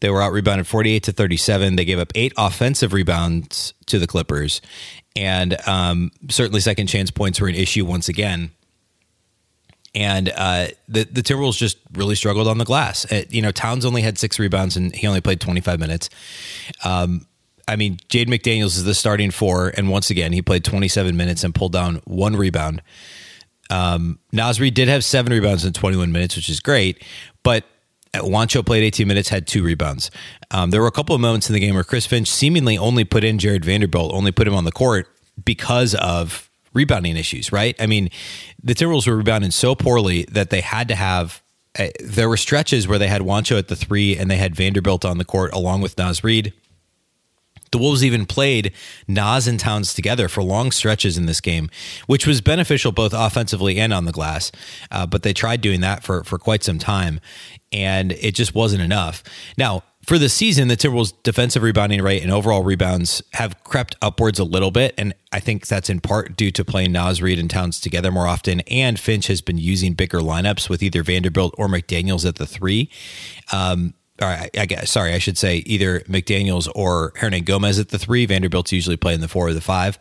They 0.00 0.10
were 0.10 0.22
out 0.22 0.32
rebounded 0.32 0.66
48 0.66 1.02
to 1.04 1.12
37. 1.12 1.76
They 1.76 1.84
gave 1.84 1.98
up 1.98 2.12
eight 2.14 2.32
offensive 2.36 2.92
rebounds 2.92 3.74
to 3.86 3.98
the 3.98 4.06
Clippers. 4.06 4.60
And 5.16 5.56
um, 5.66 6.10
certainly, 6.28 6.60
second 6.60 6.88
chance 6.88 7.10
points 7.10 7.40
were 7.40 7.48
an 7.48 7.54
issue 7.54 7.84
once 7.84 8.08
again. 8.08 8.50
And 9.94 10.28
uh, 10.34 10.66
the 10.88 11.04
the 11.04 11.22
Timberwolves 11.22 11.56
just 11.56 11.78
really 11.92 12.16
struggled 12.16 12.48
on 12.48 12.58
the 12.58 12.64
glass. 12.64 13.10
Uh, 13.10 13.22
you 13.30 13.40
know, 13.40 13.52
Towns 13.52 13.84
only 13.84 14.02
had 14.02 14.18
six 14.18 14.40
rebounds 14.40 14.76
and 14.76 14.94
he 14.94 15.06
only 15.06 15.20
played 15.20 15.40
25 15.40 15.78
minutes. 15.78 16.10
Um, 16.82 17.26
I 17.66 17.76
mean, 17.76 17.96
Jaden 18.08 18.28
McDaniels 18.28 18.76
is 18.76 18.84
the 18.84 18.94
starting 18.94 19.30
four, 19.30 19.72
and 19.76 19.88
once 19.88 20.10
again, 20.10 20.32
he 20.32 20.42
played 20.42 20.64
27 20.64 21.16
minutes 21.16 21.44
and 21.44 21.54
pulled 21.54 21.72
down 21.72 22.02
one 22.04 22.36
rebound. 22.36 22.82
Um, 23.70 24.18
Naz 24.32 24.60
Reid 24.60 24.74
did 24.74 24.88
have 24.88 25.04
seven 25.04 25.32
rebounds 25.32 25.64
in 25.64 25.72
21 25.72 26.12
minutes, 26.12 26.36
which 26.36 26.48
is 26.48 26.60
great, 26.60 27.02
but 27.42 27.64
Juancho 28.12 28.64
played 28.64 28.84
18 28.84 29.08
minutes, 29.08 29.28
had 29.28 29.46
two 29.46 29.62
rebounds. 29.62 30.10
Um, 30.50 30.70
there 30.70 30.80
were 30.80 30.86
a 30.86 30.92
couple 30.92 31.14
of 31.14 31.20
moments 31.20 31.48
in 31.48 31.54
the 31.54 31.60
game 31.60 31.74
where 31.74 31.84
Chris 31.84 32.06
Finch 32.06 32.30
seemingly 32.30 32.78
only 32.78 33.04
put 33.04 33.24
in 33.24 33.38
Jarred 33.38 33.64
Vanderbilt, 33.64 34.12
only 34.12 34.32
put 34.32 34.46
him 34.46 34.54
on 34.54 34.64
the 34.64 34.72
court 34.72 35.08
because 35.44 35.94
of 35.96 36.50
rebounding 36.72 37.16
issues, 37.16 37.52
right? 37.52 37.74
I 37.80 37.86
mean, 37.86 38.10
the 38.62 38.74
Timberwolves 38.74 39.06
were 39.06 39.16
rebounding 39.16 39.50
so 39.50 39.74
poorly 39.74 40.24
that 40.30 40.50
they 40.50 40.60
had 40.60 40.88
to 40.88 40.94
have. 40.94 41.42
Uh, 41.76 41.88
there 42.04 42.28
were 42.28 42.36
stretches 42.36 42.86
where 42.86 42.98
they 42.98 43.08
had 43.08 43.22
Juancho 43.22 43.58
at 43.58 43.66
the 43.66 43.74
three 43.74 44.16
and 44.16 44.30
they 44.30 44.36
had 44.36 44.54
Vanderbilt 44.54 45.04
on 45.04 45.18
the 45.18 45.24
court 45.24 45.52
along 45.52 45.80
with 45.80 45.98
Naz 45.98 46.22
Reid. 46.22 46.52
The 47.74 47.78
Wolves 47.78 48.04
even 48.04 48.24
played 48.24 48.72
Naz 49.08 49.48
and 49.48 49.58
Towns 49.58 49.94
together 49.94 50.28
for 50.28 50.44
long 50.44 50.70
stretches 50.70 51.18
in 51.18 51.26
this 51.26 51.40
game, 51.40 51.68
which 52.06 52.24
was 52.24 52.40
beneficial 52.40 52.92
both 52.92 53.12
offensively 53.12 53.80
and 53.80 53.92
on 53.92 54.04
the 54.04 54.12
glass. 54.12 54.52
Uh, 54.92 55.06
but 55.06 55.24
they 55.24 55.32
tried 55.32 55.60
doing 55.60 55.80
that 55.80 56.04
for 56.04 56.22
for 56.22 56.38
quite 56.38 56.62
some 56.62 56.78
time, 56.78 57.18
and 57.72 58.12
it 58.12 58.36
just 58.36 58.54
wasn't 58.54 58.80
enough. 58.80 59.24
Now, 59.58 59.82
for 60.06 60.18
the 60.18 60.28
season, 60.28 60.68
the 60.68 60.76
Timberwolves' 60.76 61.14
defensive 61.24 61.64
rebounding 61.64 62.00
rate 62.00 62.22
and 62.22 62.30
overall 62.30 62.62
rebounds 62.62 63.24
have 63.32 63.64
crept 63.64 63.96
upwards 64.00 64.38
a 64.38 64.44
little 64.44 64.70
bit, 64.70 64.94
and 64.96 65.12
I 65.32 65.40
think 65.40 65.66
that's 65.66 65.90
in 65.90 65.98
part 65.98 66.36
due 66.36 66.52
to 66.52 66.64
playing 66.64 66.92
Naz 66.92 67.20
Reid 67.20 67.40
and 67.40 67.50
Towns 67.50 67.80
together 67.80 68.12
more 68.12 68.28
often. 68.28 68.60
And 68.70 69.00
Finch 69.00 69.26
has 69.26 69.40
been 69.40 69.58
using 69.58 69.94
bigger 69.94 70.20
lineups 70.20 70.68
with 70.68 70.80
either 70.80 71.02
Vanderbilt 71.02 71.56
or 71.58 71.66
McDaniel's 71.66 72.24
at 72.24 72.36
the 72.36 72.46
three. 72.46 72.88
Um, 73.50 73.94
or 74.20 74.28
I, 74.28 74.50
I 74.56 74.66
guess, 74.66 74.90
sorry, 74.90 75.12
I 75.12 75.18
should 75.18 75.36
say 75.36 75.56
either 75.66 76.00
McDaniels 76.00 76.68
or 76.74 77.12
Hernangomez 77.12 77.80
at 77.80 77.88
the 77.88 77.98
three. 77.98 78.26
Vanderbilt's 78.26 78.72
usually 78.72 78.96
playing 78.96 79.20
the 79.20 79.28
four 79.28 79.48
or 79.48 79.52
the 79.52 79.60
five. 79.60 79.98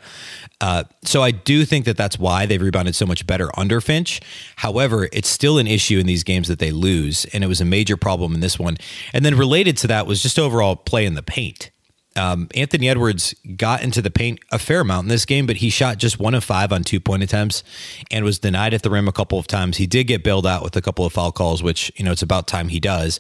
Uh, 0.62 0.84
so 1.04 1.24
I 1.24 1.32
do 1.32 1.66
think 1.66 1.86
that 1.86 1.98
that's 1.98 2.20
why 2.20 2.46
they've 2.46 2.62
rebounded 2.62 2.96
so 2.96 3.06
much 3.06 3.26
better 3.26 3.50
under 3.58 3.82
Finch. 3.82 4.22
However, 4.58 5.10
it's 5.12 5.30
still 5.30 5.58
an 5.58 5.68
issue 5.68 5.98
in 5.98 6.06
these 6.06 6.24
games 6.24 6.48
that 6.48 6.60
they 6.60 6.72
lose, 6.72 7.26
and 7.34 7.44
it 7.44 7.48
was 7.48 7.60
a 7.60 7.66
major 7.66 7.98
problem 7.98 8.36
in 8.36 8.40
this 8.40 8.60
one. 8.60 8.78
And 9.14 9.26
then 9.26 9.36
related 9.36 9.78
to 9.78 9.88
that 9.88 10.06
was 10.06 10.22
just 10.22 10.38
overall 10.38 10.76
play 10.76 11.06
in 11.06 11.16
the 11.16 11.24
paint. 11.24 11.72
Um, 12.16 12.48
Anthony 12.54 12.90
Edwards 12.90 13.34
got 13.56 13.84
into 13.84 14.02
the 14.02 14.12
paint 14.12 14.40
a 14.52 14.60
fair 14.60 14.82
amount 14.82 15.06
in 15.06 15.10
this 15.10 15.26
game, 15.26 15.48
but 15.48 15.58
he 15.58 15.70
shot 15.70 15.98
just 15.98 16.20
one 16.20 16.36
of 16.36 16.44
five 16.44 16.72
on 16.72 16.84
two 16.84 17.00
point 17.00 17.24
attempts 17.24 17.64
and 18.12 18.24
was 18.24 18.38
denied 18.38 18.74
at 18.74 18.84
the 18.84 18.92
rim 18.92 19.08
a 19.08 19.12
couple 19.12 19.40
of 19.40 19.48
times. 19.48 19.78
He 19.78 19.88
did 19.88 20.06
get 20.06 20.24
bailed 20.24 20.46
out 20.46 20.64
with 20.64 20.76
a 20.76 20.82
couple 20.82 21.06
of 21.06 21.14
foul 21.14 21.32
calls, 21.32 21.64
which, 21.64 21.92
you 21.96 22.06
know, 22.06 22.12
it's 22.12 22.22
about 22.22 22.48
time 22.48 22.68
he 22.70 22.80
does. 22.80 23.20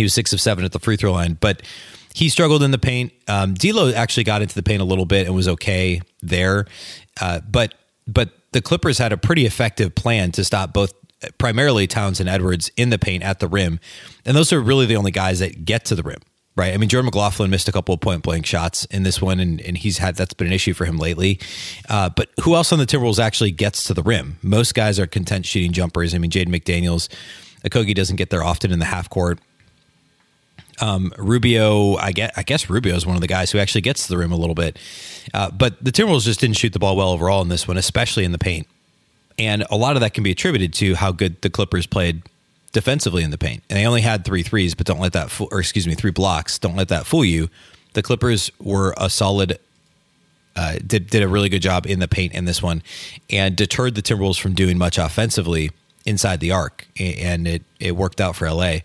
He 0.00 0.04
was 0.04 0.14
six 0.14 0.32
of 0.32 0.40
seven 0.40 0.64
at 0.64 0.72
the 0.72 0.78
free 0.78 0.96
throw 0.96 1.12
line, 1.12 1.36
but 1.38 1.60
he 2.14 2.30
struggled 2.30 2.62
in 2.62 2.70
the 2.70 2.78
paint. 2.78 3.12
Um, 3.28 3.52
D'Lo 3.52 3.92
actually 3.92 4.24
got 4.24 4.40
into 4.40 4.54
the 4.54 4.62
paint 4.62 4.80
a 4.80 4.84
little 4.86 5.04
bit 5.04 5.26
and 5.26 5.36
was 5.36 5.46
okay 5.46 6.00
there, 6.22 6.64
uh, 7.20 7.40
but 7.40 7.74
but 8.06 8.30
the 8.52 8.62
Clippers 8.62 8.96
had 8.96 9.12
a 9.12 9.18
pretty 9.18 9.44
effective 9.44 9.94
plan 9.94 10.32
to 10.32 10.42
stop 10.42 10.72
both 10.72 10.94
primarily 11.36 11.86
Towns 11.86 12.18
and 12.18 12.30
Edwards 12.30 12.70
in 12.78 12.88
the 12.88 12.98
paint 12.98 13.22
at 13.22 13.40
the 13.40 13.46
rim, 13.46 13.78
and 14.24 14.34
those 14.34 14.54
are 14.54 14.60
really 14.62 14.86
the 14.86 14.96
only 14.96 15.10
guys 15.10 15.40
that 15.40 15.66
get 15.66 15.84
to 15.84 15.94
the 15.94 16.02
rim. 16.02 16.20
Right. 16.56 16.72
I 16.72 16.78
mean, 16.78 16.88
Jordan 16.88 17.04
McLaughlin 17.04 17.50
missed 17.50 17.68
a 17.68 17.72
couple 17.72 17.94
of 17.94 18.00
point 18.00 18.22
blank 18.22 18.46
shots 18.46 18.86
in 18.86 19.02
this 19.02 19.20
one, 19.20 19.38
and, 19.38 19.60
and 19.60 19.76
he's 19.76 19.98
had 19.98 20.16
that's 20.16 20.32
been 20.32 20.46
an 20.46 20.54
issue 20.54 20.72
for 20.72 20.86
him 20.86 20.96
lately. 20.96 21.38
Uh, 21.90 22.08
but 22.08 22.30
who 22.42 22.54
else 22.54 22.72
on 22.72 22.78
the 22.78 22.86
Timberwolves 22.86 23.18
actually 23.18 23.50
gets 23.50 23.84
to 23.84 23.92
the 23.92 24.02
rim? 24.02 24.38
Most 24.40 24.74
guys 24.74 24.98
are 24.98 25.06
content 25.06 25.44
shooting 25.44 25.72
jumpers. 25.72 26.14
I 26.14 26.18
mean, 26.18 26.30
Jaden 26.30 26.48
McDaniels, 26.48 27.08
Okogie 27.66 27.94
doesn't 27.94 28.16
get 28.16 28.30
there 28.30 28.42
often 28.42 28.72
in 28.72 28.78
the 28.78 28.86
half 28.86 29.10
court. 29.10 29.38
Um, 30.80 31.12
Rubio, 31.18 31.96
I 31.96 32.12
get, 32.12 32.32
I 32.36 32.42
guess 32.42 32.70
Rubio 32.70 32.94
is 32.94 33.04
one 33.04 33.14
of 33.14 33.20
the 33.20 33.28
guys 33.28 33.50
who 33.50 33.58
actually 33.58 33.82
gets 33.82 34.06
to 34.06 34.08
the 34.08 34.16
rim 34.18 34.32
a 34.32 34.36
little 34.36 34.54
bit, 34.54 34.78
uh, 35.34 35.50
but 35.50 35.82
the 35.84 35.92
Timberwolves 35.92 36.24
just 36.24 36.40
didn't 36.40 36.56
shoot 36.56 36.72
the 36.72 36.78
ball 36.78 36.96
well 36.96 37.10
overall 37.10 37.42
in 37.42 37.48
this 37.48 37.68
one, 37.68 37.76
especially 37.76 38.24
in 38.24 38.32
the 38.32 38.38
paint. 38.38 38.66
And 39.38 39.64
a 39.70 39.76
lot 39.76 39.96
of 39.96 40.00
that 40.00 40.14
can 40.14 40.24
be 40.24 40.30
attributed 40.30 40.72
to 40.74 40.94
how 40.94 41.12
good 41.12 41.40
the 41.42 41.50
Clippers 41.50 41.86
played 41.86 42.22
defensively 42.72 43.22
in 43.22 43.30
the 43.30 43.38
paint. 43.38 43.62
And 43.68 43.78
they 43.78 43.86
only 43.86 44.00
had 44.00 44.24
three 44.24 44.42
threes, 44.42 44.74
but 44.74 44.86
don't 44.86 45.00
let 45.00 45.12
that, 45.12 45.30
fool, 45.30 45.48
or 45.50 45.60
excuse 45.60 45.86
me, 45.86 45.94
three 45.94 46.10
blocks. 46.10 46.58
Don't 46.58 46.76
let 46.76 46.88
that 46.88 47.06
fool 47.06 47.24
you. 47.24 47.48
The 47.94 48.02
Clippers 48.02 48.50
were 48.60 48.94
a 48.96 49.10
solid, 49.10 49.58
uh, 50.56 50.76
did 50.86 51.08
did 51.08 51.22
a 51.22 51.28
really 51.28 51.48
good 51.48 51.62
job 51.62 51.86
in 51.86 51.98
the 51.98 52.08
paint 52.08 52.32
in 52.34 52.44
this 52.44 52.62
one, 52.62 52.82
and 53.28 53.56
deterred 53.56 53.94
the 53.94 54.02
Timberwolves 54.02 54.40
from 54.40 54.54
doing 54.54 54.78
much 54.78 54.98
offensively 54.98 55.70
inside 56.04 56.40
the 56.40 56.52
arc, 56.52 56.86
and 56.98 57.46
it 57.46 57.62
it 57.78 57.96
worked 57.96 58.20
out 58.20 58.36
for 58.36 58.50
LA. 58.50 58.78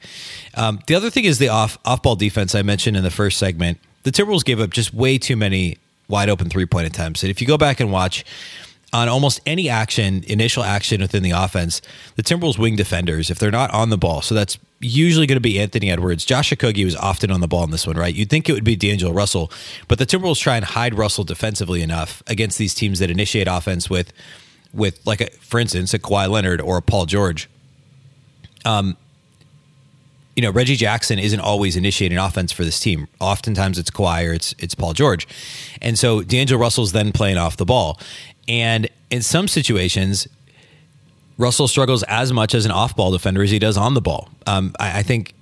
Um, 0.56 0.80
the 0.88 0.96
other 0.96 1.10
thing 1.10 1.26
is 1.26 1.40
the 1.40 1.50
off 1.50 1.78
off 1.86 2.02
ball 2.02 2.16
defense 2.16 2.56
I 2.56 2.62
mentioned 2.62 2.98
in 2.98 3.04
the 3.04 3.12
first 3.12 3.38
segment. 3.38 3.80
The 4.04 4.12
Timberwolves 4.12 4.46
gave 4.46 4.60
up 4.60 4.70
just 4.72 4.94
way 4.94 5.18
too 5.18 5.36
many 5.36 5.78
wide 6.08 6.30
open 6.30 6.50
three 6.50 6.66
point 6.66 6.88
attempts, 6.88 7.24
and 7.24 7.30
if 7.30 7.42
you 7.42 7.48
go 7.48 7.58
back 7.58 7.80
and 7.80 7.92
watch 7.92 8.26
on 8.94 9.10
almost 9.10 9.42
any 9.46 9.68
action, 9.68 10.24
initial 10.28 10.64
action 10.64 11.02
within 11.02 11.22
the 11.22 11.32
offense, 11.32 11.82
the 12.16 12.24
Timberwolves 12.24 12.58
wing 12.58 12.76
defenders, 12.76 13.30
if 13.30 13.40
they're 13.40 13.52
not 13.52 13.72
on 13.74 13.90
the 13.90 13.98
ball, 13.98 14.22
so 14.22 14.34
that's 14.34 14.58
usually 14.80 15.26
going 15.26 15.38
to 15.38 15.42
be 15.42 15.60
Anthony 15.60 15.90
Edwards. 15.90 16.24
Josh 16.24 16.52
Okogie 16.52 16.86
was 16.86 16.96
often 16.96 17.32
on 17.32 17.42
the 17.42 17.48
ball 17.48 17.64
in 17.64 17.72
this 17.72 17.88
one, 17.88 17.98
right? 17.98 18.14
You'd 18.14 18.30
think 18.30 18.48
it 18.48 18.54
would 18.54 18.64
be 18.64 18.76
D'Angelo 18.76 19.12
Russell, 19.12 19.52
but 19.88 20.00
the 20.00 20.06
Timberwolves 20.06 20.40
try 20.40 20.56
and 20.56 20.64
hide 20.64 20.94
Russell 20.94 21.24
defensively 21.24 21.82
enough 21.82 22.24
against 22.28 22.58
these 22.58 22.74
teams 22.74 23.00
that 23.00 23.10
initiate 23.10 23.48
offense 23.48 23.90
with 23.90 24.14
with 24.76 25.00
like 25.06 25.22
a, 25.22 25.30
for 25.40 25.60
instance 25.60 25.94
a 25.94 26.00
Kawhi 26.00 26.30
Leonard 26.30 26.62
or 26.62 26.78
a 26.78 26.82
Paul 26.82 27.06
George. 27.06 27.50
Um, 28.64 28.98
you 30.36 30.42
know 30.42 30.52
Reggie 30.52 30.76
Jackson 30.76 31.18
isn't 31.18 31.40
always 31.40 31.76
initiating 31.76 32.18
offense 32.18 32.52
for 32.52 32.64
this 32.64 32.80
team. 32.80 33.08
Oftentimes 33.20 33.80
it's 33.80 33.90
Kawhi 33.90 34.30
or 34.30 34.34
it's 34.34 34.54
it's 34.60 34.76
Paul 34.76 34.94
George, 34.94 35.28
and 35.82 35.98
so 35.98 36.22
D'Angelo 36.22 36.60
Russell's 36.60 36.92
then 36.92 37.12
playing 37.12 37.38
off 37.38 37.58
the 37.58 37.66
ball, 37.66 38.00
and 38.48 38.90
in 39.10 39.22
some 39.22 39.48
situations. 39.48 40.28
Russell 41.38 41.68
struggles 41.68 42.02
as 42.04 42.32
much 42.32 42.56
as 42.56 42.64
an 42.64 42.72
off-ball 42.72 43.12
defender 43.12 43.44
as 43.44 43.52
he 43.52 43.60
does 43.60 43.76
on 43.76 43.94
the 43.94 44.00
ball. 44.00 44.30
Um, 44.48 44.74
I, 44.80 45.00
I 45.00 45.04
think 45.04 45.34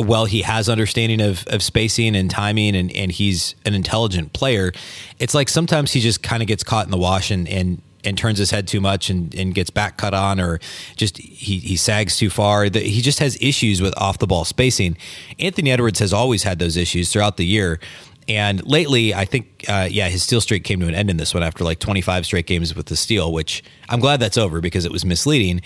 well, 0.00 0.24
he 0.24 0.42
has 0.42 0.68
understanding 0.68 1.20
of, 1.20 1.46
of 1.48 1.62
spacing 1.62 2.16
and 2.16 2.30
timing 2.30 2.76
and, 2.76 2.92
and 2.92 3.12
he's 3.12 3.54
an 3.64 3.74
intelligent 3.74 4.32
player. 4.32 4.72
It's 5.18 5.34
like 5.34 5.48
sometimes 5.48 5.92
he 5.92 6.00
just 6.00 6.22
kind 6.22 6.42
of 6.42 6.46
gets 6.46 6.64
caught 6.64 6.84
in 6.84 6.90
the 6.90 6.98
wash 6.98 7.30
and, 7.30 7.48
and 7.48 7.82
and 8.04 8.16
turns 8.16 8.38
his 8.38 8.50
head 8.50 8.66
too 8.66 8.80
much 8.80 9.10
and, 9.10 9.34
and 9.34 9.54
gets 9.54 9.70
back 9.70 9.96
cut 9.96 10.14
on 10.14 10.40
or 10.40 10.58
just 10.96 11.18
he, 11.18 11.58
he 11.58 11.76
sags 11.76 12.16
too 12.16 12.30
far. 12.30 12.68
The, 12.68 12.80
he 12.80 13.00
just 13.00 13.18
has 13.18 13.36
issues 13.40 13.80
with 13.82 13.96
off 13.98 14.18
the 14.18 14.26
ball 14.26 14.44
spacing. 14.44 14.96
Anthony 15.38 15.70
Edwards 15.70 15.98
has 15.98 16.12
always 16.12 16.42
had 16.42 16.58
those 16.58 16.76
issues 16.76 17.12
throughout 17.12 17.36
the 17.36 17.46
year. 17.46 17.80
And 18.28 18.64
lately, 18.64 19.12
I 19.12 19.24
think, 19.24 19.64
uh, 19.68 19.88
yeah, 19.90 20.08
his 20.08 20.22
steal 20.22 20.40
streak 20.40 20.62
came 20.62 20.80
to 20.80 20.86
an 20.86 20.94
end 20.94 21.10
in 21.10 21.16
this 21.16 21.34
one 21.34 21.42
after 21.42 21.64
like 21.64 21.78
25 21.80 22.26
straight 22.26 22.46
games 22.46 22.74
with 22.74 22.86
the 22.86 22.96
steal, 22.96 23.32
which 23.32 23.64
I'm 23.88 23.98
glad 24.00 24.20
that's 24.20 24.38
over 24.38 24.60
because 24.60 24.84
it 24.84 24.92
was 24.92 25.04
misleading. 25.04 25.62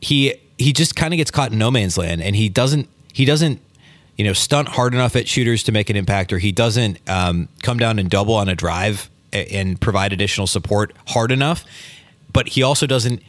He 0.00 0.34
he 0.58 0.72
just 0.72 0.96
kind 0.96 1.12
of 1.12 1.18
gets 1.18 1.30
caught 1.30 1.52
in 1.52 1.58
no 1.58 1.70
man's 1.70 1.96
land, 1.96 2.20
and 2.22 2.34
he 2.34 2.48
doesn't 2.48 2.88
he 3.12 3.24
doesn't 3.24 3.60
you 4.16 4.24
know 4.24 4.32
stunt 4.32 4.68
hard 4.68 4.94
enough 4.94 5.14
at 5.16 5.28
shooters 5.28 5.62
to 5.64 5.72
make 5.72 5.88
an 5.88 5.96
impact, 5.96 6.32
or 6.32 6.38
he 6.38 6.52
doesn't 6.52 6.98
um, 7.08 7.48
come 7.62 7.78
down 7.78 7.98
and 7.98 8.10
double 8.10 8.34
on 8.34 8.48
a 8.48 8.54
drive 8.54 9.08
and 9.34 9.80
provide 9.80 10.12
additional 10.12 10.46
support 10.46 10.92
hard 11.08 11.32
enough. 11.32 11.64
But 12.32 12.48
he 12.48 12.62
also 12.62 12.86
doesn't 12.86 13.22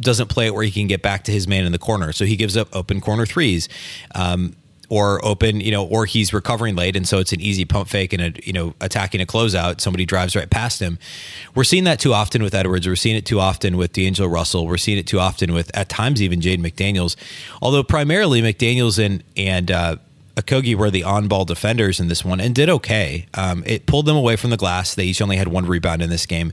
doesn't 0.00 0.28
play 0.28 0.46
it 0.46 0.54
where 0.54 0.64
he 0.64 0.70
can 0.70 0.86
get 0.86 1.02
back 1.02 1.24
to 1.24 1.32
his 1.32 1.46
man 1.46 1.66
in 1.66 1.72
the 1.72 1.78
corner. 1.78 2.12
So 2.12 2.24
he 2.24 2.36
gives 2.36 2.56
up 2.56 2.68
open 2.74 3.00
corner 3.00 3.26
threes. 3.26 3.68
Um, 4.14 4.56
or 4.90 5.24
open, 5.24 5.60
you 5.60 5.70
know, 5.70 5.86
or 5.86 6.04
he's 6.04 6.34
recovering 6.34 6.74
late, 6.74 6.96
and 6.96 7.06
so 7.06 7.18
it's 7.20 7.32
an 7.32 7.40
easy 7.40 7.64
pump 7.64 7.88
fake 7.88 8.12
and 8.12 8.20
a, 8.20 8.32
you 8.44 8.52
know, 8.52 8.74
attacking 8.80 9.20
a 9.20 9.24
closeout. 9.24 9.80
Somebody 9.80 10.04
drives 10.04 10.34
right 10.34 10.50
past 10.50 10.80
him. 10.80 10.98
We're 11.54 11.64
seeing 11.64 11.84
that 11.84 12.00
too 12.00 12.12
often 12.12 12.42
with 12.42 12.54
Edwards. 12.54 12.88
We're 12.88 12.96
seeing 12.96 13.14
it 13.14 13.24
too 13.24 13.38
often 13.38 13.76
with 13.76 13.92
D'Angelo 13.92 14.28
Russell. 14.28 14.66
We're 14.66 14.78
seeing 14.78 14.98
it 14.98 15.06
too 15.06 15.20
often 15.20 15.54
with, 15.54 15.70
at 15.76 15.88
times, 15.88 16.20
even 16.20 16.40
Jaden 16.40 16.58
McDaniels. 16.58 17.14
Although 17.62 17.84
primarily 17.84 18.42
McDaniels 18.42 18.98
and 18.98 19.22
and 19.36 19.70
uh, 19.70 19.96
Okogie 20.36 20.74
were 20.74 20.90
the 20.90 21.04
on-ball 21.04 21.44
defenders 21.44 22.00
in 22.00 22.08
this 22.08 22.24
one 22.24 22.40
and 22.40 22.54
did 22.54 22.68
okay. 22.68 23.26
Um, 23.34 23.62
it 23.66 23.86
pulled 23.86 24.06
them 24.06 24.16
away 24.16 24.36
from 24.36 24.50
the 24.50 24.56
glass. 24.56 24.94
They 24.94 25.04
each 25.04 25.20
only 25.20 25.36
had 25.36 25.48
one 25.48 25.66
rebound 25.66 26.02
in 26.02 26.10
this 26.10 26.26
game, 26.26 26.52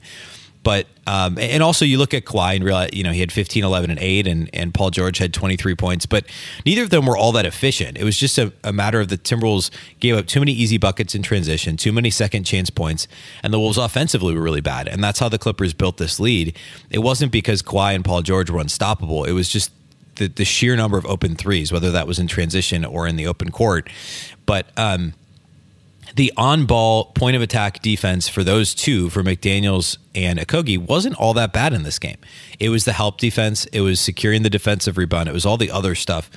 But 0.63 0.87
um, 1.05 1.37
and 1.39 1.63
also 1.63 1.85
you 1.85 1.97
look 1.97 2.13
at 2.13 2.25
Kawhi 2.25 2.55
and 2.55 2.63
realize 2.65 2.89
you 2.91 3.01
know 3.03 3.11
he 3.11 3.21
had 3.21 3.31
15, 3.31 3.63
11, 3.63 3.89
and 3.89 3.99
eight, 4.01 4.27
and 4.27 4.49
and 4.51 4.73
Paul 4.73 4.89
George 4.89 5.17
had 5.17 5.33
23 5.33 5.75
points, 5.75 6.05
but 6.05 6.25
neither 6.65 6.83
of 6.83 6.89
them 6.89 7.05
were 7.05 7.15
all 7.15 7.31
that 7.33 7.45
efficient. 7.45 7.97
It 7.97 8.03
was 8.03 8.17
just 8.17 8.37
a, 8.37 8.51
a 8.65 8.73
matter 8.73 8.99
of 8.99 9.07
the 9.07 9.17
Timberwolves 9.17 9.69
gave 10.01 10.17
up 10.17 10.25
too 10.27 10.39
many 10.41 10.51
easy 10.51 10.77
buckets 10.77 11.15
in 11.15 11.21
transition, 11.23 11.77
too 11.77 11.93
many 11.93 12.09
second 12.09 12.43
chance 12.43 12.69
points, 12.69 13.07
and 13.43 13.53
the 13.53 13.59
Wolves 13.59 13.77
offensively 13.77 14.33
were 14.33 14.41
really 14.41 14.59
bad, 14.59 14.89
and 14.89 15.01
that's 15.01 15.19
how 15.19 15.29
the 15.29 15.37
Clippers 15.37 15.73
built 15.73 15.97
this 15.97 16.19
lead. 16.19 16.57
It 16.89 16.99
wasn't 16.99 17.31
because 17.31 17.61
Kawhi 17.61 17.95
and 17.95 18.03
Paul 18.03 18.21
George 18.21 18.49
were 18.49 18.59
unstoppable. 18.59 19.23
It 19.23 19.31
was 19.31 19.47
just 19.47 19.71
the, 20.17 20.27
the 20.27 20.45
sheer 20.45 20.75
number 20.75 20.97
of 20.97 21.05
open 21.05 21.35
threes, 21.35 21.71
whether 21.71 21.91
that 21.91 22.07
was 22.07 22.19
in 22.19 22.27
transition 22.27 22.85
or 22.85 23.07
in 23.07 23.15
the 23.15 23.27
open 23.27 23.51
court. 23.51 23.89
But 24.45 24.67
um, 24.77 25.13
the 26.15 26.33
on 26.37 26.65
ball 26.65 27.05
point 27.05 27.35
of 27.35 27.41
attack 27.41 27.81
defense 27.81 28.27
for 28.27 28.43
those 28.43 28.73
two, 28.73 29.09
for 29.09 29.23
McDaniels 29.23 29.97
and 30.15 30.39
Okogie, 30.39 30.77
wasn't 30.77 31.15
all 31.15 31.33
that 31.35 31.53
bad 31.53 31.73
in 31.73 31.83
this 31.83 31.99
game. 31.99 32.17
It 32.59 32.69
was 32.69 32.85
the 32.85 32.93
help 32.93 33.19
defense, 33.19 33.65
it 33.65 33.81
was 33.81 33.99
securing 33.99 34.43
the 34.43 34.49
defensive 34.49 34.97
rebound, 34.97 35.29
it 35.29 35.33
was 35.33 35.45
all 35.45 35.57
the 35.57 35.71
other 35.71 35.95
stuff 35.95 36.29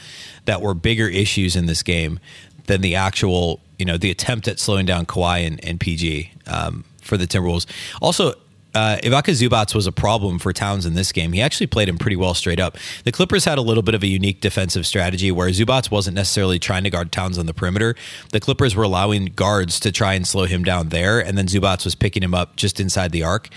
that 0.45 0.61
were 0.61 0.75
bigger 0.75 1.09
issues 1.09 1.57
in 1.57 1.67
this 1.67 1.83
game 1.83 2.19
than 2.67 2.81
the 2.81 2.95
actual, 2.95 3.61
you 3.79 3.85
know, 3.85 3.97
the 3.97 4.11
attempt 4.11 4.49
at 4.49 4.59
slowing 4.59 4.87
down 4.87 5.07
Kawhi 5.07 5.47
and, 5.47 5.65
and 5.65 5.81
PG 5.81 6.33
um, 6.47 6.85
for 7.03 7.17
the 7.17 7.27
Timberwolves. 7.27 7.67
Also, 8.01 8.35
uh, 8.75 8.99
Ivica 9.03 9.33
Zubac 9.33 9.75
was 9.75 9.87
a 9.87 9.93
problem 9.93 10.39
for 10.39 10.53
Towns 10.53 10.87
in 10.87 10.95
this 10.95 11.13
game. 11.13 11.33
He 11.33 11.41
actually 11.41 11.67
played 11.67 11.89
him 11.89 11.99
pretty 11.99 12.17
well 12.17 12.35
straight 12.35 12.61
up. 12.61 12.77
The 13.05 13.13
Clippers 13.13 13.45
had 13.45 13.59
a 13.59 13.63
little 13.63 13.83
bit 13.83 13.95
of 13.95 14.03
a 14.03 14.07
unique 14.07 14.41
defensive 14.41 14.87
strategy 14.87 15.33
where 15.33 15.49
Zubac 15.49 15.91
wasn't 15.91 16.15
necessarily 16.15 16.59
trying 16.59 16.85
to 16.85 16.91
guard 16.91 17.11
Towns 17.11 17.39
on 17.39 17.47
the 17.47 17.55
perimeter. 17.55 17.97
The 18.31 18.41
Clippers 18.41 18.77
were 18.77 18.85
allowing 18.85 19.27
guards 19.27 19.81
to 19.81 19.93
try 19.93 20.15
and 20.15 20.27
slow 20.27 20.45
him 20.45 20.63
down 20.63 20.91
there, 20.91 21.19
and 21.19 21.37
then 21.37 21.47
Zubac 21.47 21.85
was 21.85 21.95
picking 21.95 22.23
him 22.23 22.35
up 22.35 22.57
just 22.57 22.79
inside 22.79 23.13
the 23.13 23.23
arc. 23.23 23.49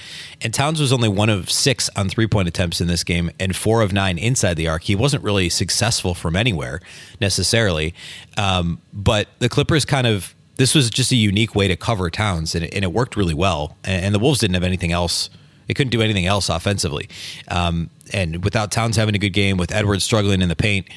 And 0.41 0.53
Towns 0.53 0.79
was 0.79 0.91
only 0.91 1.09
one 1.09 1.29
of 1.29 1.49
six 1.49 1.89
on 1.95 2.09
three 2.09 2.27
point 2.27 2.47
attempts 2.47 2.81
in 2.81 2.87
this 2.87 3.03
game 3.03 3.29
and 3.39 3.55
four 3.55 3.81
of 3.81 3.93
nine 3.93 4.17
inside 4.17 4.55
the 4.55 4.67
arc. 4.67 4.83
He 4.83 4.95
wasn't 4.95 5.23
really 5.23 5.49
successful 5.49 6.13
from 6.13 6.35
anywhere 6.35 6.81
necessarily, 7.21 7.93
um, 8.37 8.81
but 8.91 9.27
the 9.39 9.49
Clippers 9.49 9.85
kind 9.85 10.07
of 10.07 10.32
this 10.55 10.75
was 10.75 10.89
just 10.89 11.11
a 11.11 11.15
unique 11.15 11.55
way 11.55 11.67
to 11.67 11.75
cover 11.75 12.09
Towns, 12.09 12.55
and 12.55 12.65
it, 12.65 12.73
and 12.73 12.83
it 12.83 12.93
worked 12.93 13.15
really 13.15 13.33
well. 13.33 13.75
And, 13.83 14.05
and, 14.05 14.15
the 14.15 14.19
Wolves 14.19 14.39
didn't 14.39 14.53
have 14.53 14.63
anything 14.63 14.91
else; 14.91 15.29
they 15.67 15.73
couldn't 15.73 15.91
do 15.91 16.01
anything 16.01 16.25
else 16.25 16.49
offensively. 16.49 17.09
Um, 17.47 17.89
and 18.11 18.43
without 18.43 18.71
Towns 18.71 18.95
having 18.95 19.15
a 19.15 19.19
good 19.19 19.33
game, 19.33 19.57
with 19.57 19.71
Edwards 19.71 20.03
struggling 20.03 20.41
in 20.41 20.49
the 20.49 20.55
paint, 20.55 20.87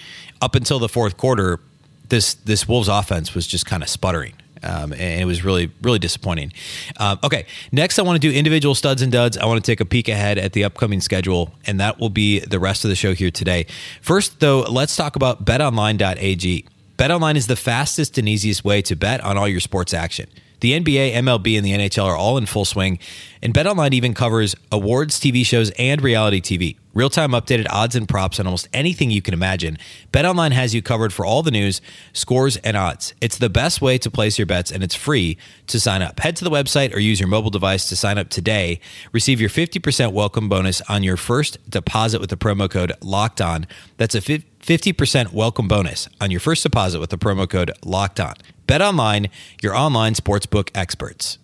up 0.41 0.55
until 0.55 0.79
the 0.79 0.89
fourth 0.89 1.17
quarter, 1.17 1.61
this 2.09 2.35
this 2.35 2.69
Wolves 2.69 2.89
offense 2.89 3.35
was 3.35 3.47
just 3.47 3.67
kind 3.67 3.83
of 3.83 3.89
sputtering. 3.89 4.35
Um, 4.63 4.93
and 4.93 5.21
it 5.21 5.27
was 5.27 5.45
really, 5.45 5.71
really 5.83 5.99
disappointing. 5.99 6.53
Um, 6.97 7.19
okay, 7.23 7.47
next 7.73 7.99
I 7.99 8.03
want 8.03 8.21
to 8.21 8.29
do 8.29 8.37
individual 8.37 8.75
studs 8.75 9.03
and 9.03 9.13
duds. 9.13 9.37
I 9.37 9.47
want 9.47 9.63
to 9.63 9.71
take 9.71 9.81
a 9.81 9.85
peek 9.85 10.09
ahead 10.09 10.39
at 10.39 10.55
the 10.55 10.65
upcoming 10.65 11.01
schedule, 11.01 11.53
and 11.67 11.79
that 11.79 12.01
will 12.01 12.11
be 12.11 12.41
the 12.41 12.59
rest 12.59 12.85
of 12.85 12.89
the 12.89 12.97
show 12.97 13.15
here 13.15 13.31
today. 13.31 13.67
First, 14.01 14.41
though, 14.41 14.63
let's 14.63 14.97
talk 14.97 15.15
about 15.15 15.45
betonline.ag. 15.45 16.65
BetOnline 16.97 17.37
is 17.37 17.47
the 17.47 17.57
fastest 17.57 18.17
and 18.17 18.27
easiest 18.27 18.65
way 18.65 18.81
to 18.83 18.97
bet 18.97 19.21
on 19.23 19.37
all 19.37 19.47
your 19.47 19.61
sports 19.61 19.93
action. 19.93 20.31
The 20.67 20.81
NBA, 20.81 21.15
MLB, 21.15 21.57
and 21.57 21.65
the 21.65 21.71
NHL 21.71 22.07
are 22.07 22.17
all 22.17 22.37
in 22.39 22.45
full 22.45 22.65
swing, 22.65 22.99
and 23.41 23.55
BetOnline 23.55 23.93
even 23.93 24.15
covers 24.15 24.57
awards, 24.73 25.21
TV 25.21 25.47
shows, 25.47 25.71
and 25.79 26.03
reality 26.03 26.41
TV. 26.41 26.77
Real 26.93 27.09
time 27.09 27.31
updated 27.31 27.69
odds 27.71 27.95
and 27.95 28.09
props 28.09 28.41
on 28.41 28.49
almost 28.49 28.67
anything 28.73 29.13
you 29.13 29.23
can 29.23 29.33
imagine. 29.33 29.79
BetOnline 30.13 30.51
has 30.51 30.75
you 30.75 30.83
covered 30.83 31.13
for 31.13 31.25
all 31.25 31.45
the 31.45 31.53
news, 31.53 31.81
scores, 32.13 32.57
and 32.57 32.77
odds. 32.77 33.15
It's 33.21 33.39
the 33.39 33.49
best 33.49 33.81
way 33.81 33.97
to 33.97 34.11
place 34.11 34.41
your 34.41 34.47
bets, 34.47 34.73
and 34.73 34.83
it's 34.83 34.97
free 34.97 35.39
to 35.69 35.79
sign 35.79 36.03
up. 36.03 36.19
Head 36.19 36.35
to 36.35 36.45
the 36.45 36.51
website 36.51 36.93
or 36.93 36.99
use 36.99 37.21
your 37.21 37.29
mobile 37.29 37.51
device 37.51 37.89
to 37.91 37.95
sign 37.95 38.19
up 38.19 38.29
today. 38.29 38.81
Receive 39.13 39.41
your 39.41 39.51
50% 39.51 40.13
welcome 40.13 40.49
bonus 40.49 40.83
on 40.89 41.05
your 41.05 41.17
first 41.17 41.71
deposit 41.71 42.21
with 42.21 42.31
the 42.31 42.37
promo 42.37 42.69
code 42.69 42.93
LOCKED 43.03 43.41
ON. 43.41 43.67
That's 43.99 44.17
a 44.17 44.21
50% 44.21 45.33
welcome 45.33 45.69
bonus 45.69 46.09
on 46.21 46.33
your 46.33 46.41
first 46.41 46.65
deposit 46.65 46.99
with 46.99 47.11
the 47.11 47.19
promo 47.19 47.49
code 47.49 47.71
LOCKED 47.85 48.19
ON. 48.19 48.35
Bet 48.67 48.83
online, 48.83 49.29
your 49.63 49.75
online 49.75 50.15
sportsbook 50.15 50.71
experts. 50.75 51.39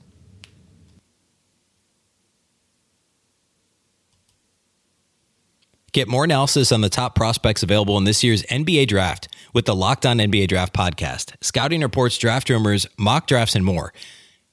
Get 5.92 6.08
more 6.08 6.24
analysis 6.24 6.72
on 6.72 6.80
the 6.80 6.88
top 6.88 7.14
prospects 7.14 7.62
available 7.62 7.98
in 7.98 8.04
this 8.04 8.24
year's 8.24 8.42
NBA 8.44 8.88
draft 8.88 9.28
with 9.52 9.66
the 9.66 9.74
Locked 9.74 10.06
On 10.06 10.16
NBA 10.16 10.48
Draft 10.48 10.72
podcast. 10.72 11.34
Scouting 11.42 11.82
reports, 11.82 12.16
draft 12.16 12.48
rumors, 12.48 12.86
mock 12.96 13.26
drafts, 13.26 13.54
and 13.54 13.62
more. 13.62 13.92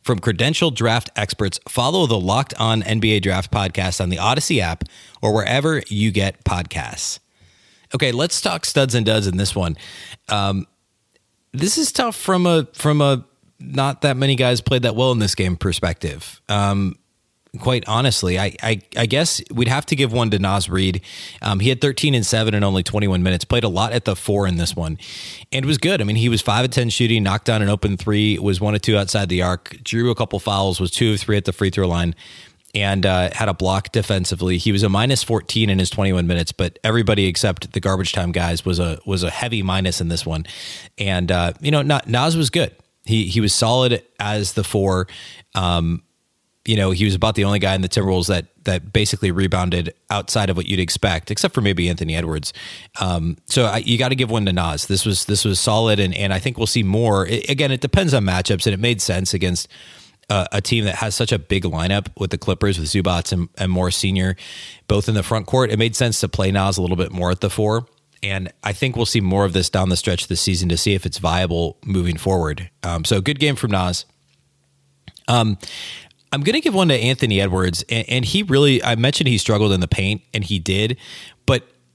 From 0.01 0.19
credentialed 0.19 0.75
draft 0.75 1.09
experts, 1.15 1.57
follow 1.69 2.07
the 2.07 2.19
Locked 2.19 2.53
On 2.59 2.81
NBA 2.81 3.21
Draft 3.21 3.51
podcast 3.51 4.01
on 4.01 4.09
the 4.09 4.17
Audacy 4.17 4.59
app 4.59 4.83
or 5.21 5.33
wherever 5.33 5.81
you 5.87 6.11
get 6.11 6.43
podcasts. 6.43 7.19
Okay, 7.95 8.11
let's 8.11 8.41
talk 8.41 8.65
studs 8.65 8.93
and 8.93 9.05
duds 9.05 9.25
in 9.25 9.37
this 9.37 9.55
one. 9.55 9.77
Um, 10.27 10.67
this 11.51 11.77
is 11.77 11.91
tough 11.91 12.15
from 12.15 12.45
a 12.45 12.67
from 12.73 13.01
a 13.01 13.25
not 13.59 14.01
that 14.01 14.17
many 14.17 14.35
guys 14.35 14.61
played 14.61 14.83
that 14.83 14.95
well 14.95 15.11
in 15.11 15.19
this 15.19 15.35
game 15.35 15.57
perspective. 15.57 16.41
Um, 16.47 16.95
quite 17.59 17.83
honestly, 17.87 18.39
I, 18.39 18.55
I, 18.61 18.81
I 18.95 19.05
guess 19.05 19.41
we'd 19.51 19.67
have 19.67 19.85
to 19.87 19.95
give 19.95 20.13
one 20.13 20.29
to 20.31 20.39
Naz 20.39 20.69
Reid. 20.69 21.01
Um, 21.41 21.59
he 21.59 21.69
had 21.69 21.81
13 21.81 22.13
and 22.13 22.25
seven 22.25 22.53
in 22.53 22.63
only 22.63 22.83
21 22.83 23.23
minutes. 23.23 23.43
Played 23.43 23.63
a 23.63 23.69
lot 23.69 23.91
at 23.91 24.05
the 24.05 24.15
four 24.15 24.47
in 24.47 24.57
this 24.57 24.75
one, 24.75 24.97
and 25.51 25.65
was 25.65 25.77
good. 25.77 25.99
I 25.99 26.03
mean, 26.03 26.15
he 26.15 26.29
was 26.29 26.41
five 26.41 26.63
of 26.63 26.71
10 26.71 26.89
shooting, 26.89 27.23
knocked 27.23 27.45
down 27.45 27.61
an 27.61 27.69
open 27.69 27.97
three, 27.97 28.37
was 28.37 28.61
one 28.61 28.75
of 28.75 28.81
two 28.81 28.97
outside 28.97 29.29
the 29.29 29.41
arc, 29.41 29.77
drew 29.83 30.11
a 30.11 30.15
couple 30.15 30.39
fouls, 30.39 30.79
was 30.79 30.91
two 30.91 31.13
of 31.13 31.19
three 31.19 31.37
at 31.37 31.45
the 31.45 31.53
free 31.53 31.69
throw 31.69 31.87
line 31.87 32.15
and 32.75 33.05
uh, 33.05 33.29
had 33.33 33.49
a 33.49 33.53
block 33.53 33.91
defensively. 33.91 34.57
He 34.57 34.71
was 34.71 34.83
a 34.83 34.89
minus 34.89 35.23
14 35.23 35.69
in 35.69 35.79
his 35.79 35.89
21 35.89 36.27
minutes, 36.27 36.51
but 36.51 36.77
everybody 36.83 37.25
except 37.25 37.73
the 37.73 37.79
garbage 37.79 38.11
time 38.11 38.31
guys 38.31 38.65
was 38.65 38.79
a 38.79 38.99
was 39.05 39.23
a 39.23 39.29
heavy 39.29 39.61
minus 39.61 40.01
in 40.01 40.07
this 40.07 40.25
one. 40.25 40.45
And 40.97 41.31
uh, 41.31 41.53
you 41.59 41.71
know, 41.71 41.81
Naz 41.81 42.37
was 42.37 42.49
good. 42.49 42.75
He 43.05 43.25
he 43.25 43.41
was 43.41 43.53
solid 43.53 44.03
as 44.19 44.53
the 44.53 44.63
four. 44.63 45.07
Um, 45.55 46.03
you 46.65 46.75
know, 46.75 46.91
he 46.91 47.05
was 47.05 47.15
about 47.15 47.33
the 47.35 47.45
only 47.45 47.57
guy 47.57 47.73
in 47.73 47.81
the 47.81 47.89
Timberwolves 47.89 48.27
that 48.27 48.47
that 48.65 48.93
basically 48.93 49.31
rebounded 49.31 49.93
outside 50.11 50.51
of 50.51 50.57
what 50.57 50.67
you'd 50.67 50.79
expect, 50.79 51.31
except 51.31 51.55
for 51.55 51.61
maybe 51.61 51.89
Anthony 51.89 52.15
Edwards. 52.15 52.53
Um, 52.99 53.37
so 53.45 53.65
I, 53.65 53.77
you 53.77 53.97
got 53.97 54.09
to 54.09 54.15
give 54.15 54.29
one 54.29 54.45
to 54.45 54.53
Naz. 54.53 54.85
This 54.85 55.05
was 55.05 55.25
this 55.25 55.43
was 55.43 55.59
solid, 55.59 55.99
and 55.99 56.13
and 56.13 56.31
I 56.31 56.37
think 56.37 56.57
we'll 56.57 56.67
see 56.67 56.83
more. 56.83 57.25
It, 57.25 57.49
again, 57.49 57.71
it 57.71 57.81
depends 57.81 58.13
on 58.13 58.23
matchups, 58.23 58.67
and 58.67 58.73
it 58.73 58.79
made 58.79 59.01
sense 59.01 59.33
against 59.33 59.67
uh, 60.29 60.47
a 60.51 60.61
team 60.61 60.85
that 60.85 60.95
has 60.95 61.15
such 61.15 61.31
a 61.31 61.39
big 61.39 61.63
lineup 61.63 62.07
with 62.17 62.31
the 62.31 62.37
Clippers 62.37 62.79
with 62.79 62.87
Zubac 62.89 63.31
and, 63.31 63.49
and 63.57 63.71
Morris 63.71 63.95
Senior, 63.95 64.35
both 64.87 65.09
in 65.09 65.15
the 65.15 65.23
front 65.23 65.45
court. 65.45 65.71
It 65.71 65.79
made 65.79 65.95
sense 65.95 66.19
to 66.21 66.29
play 66.29 66.51
Naz 66.51 66.77
a 66.77 66.81
little 66.81 66.97
bit 66.97 67.11
more 67.11 67.31
at 67.31 67.41
the 67.41 67.49
four. 67.49 67.85
And 68.21 68.51
I 68.63 68.73
think 68.73 68.95
we'll 68.95 69.05
see 69.05 69.21
more 69.21 69.45
of 69.45 69.53
this 69.53 69.69
down 69.69 69.89
the 69.89 69.95
stretch 69.95 70.27
this 70.27 70.41
season 70.41 70.69
to 70.69 70.77
see 70.77 70.93
if 70.93 71.05
it's 71.05 71.19
viable 71.19 71.77
moving 71.85 72.17
forward. 72.17 72.69
Um, 72.83 73.05
so 73.05 73.21
good 73.21 73.39
game 73.39 73.55
from 73.55 73.71
Naz. 73.71 74.05
Um, 75.27 75.57
I'm 76.31 76.41
going 76.41 76.53
to 76.53 76.61
give 76.61 76.75
one 76.75 76.89
to 76.89 76.95
Anthony 76.95 77.41
Edwards, 77.41 77.83
and, 77.89 78.07
and, 78.07 78.25
he 78.25 78.43
really. 78.43 78.83
I 78.83 78.95
mentioned 78.95 79.27
he 79.27 79.37
struggled 79.37 79.71
in 79.71 79.79
the 79.79 79.87
paint, 79.87 80.21
and 80.33 80.43
he 80.43 80.59
did, 80.59 80.97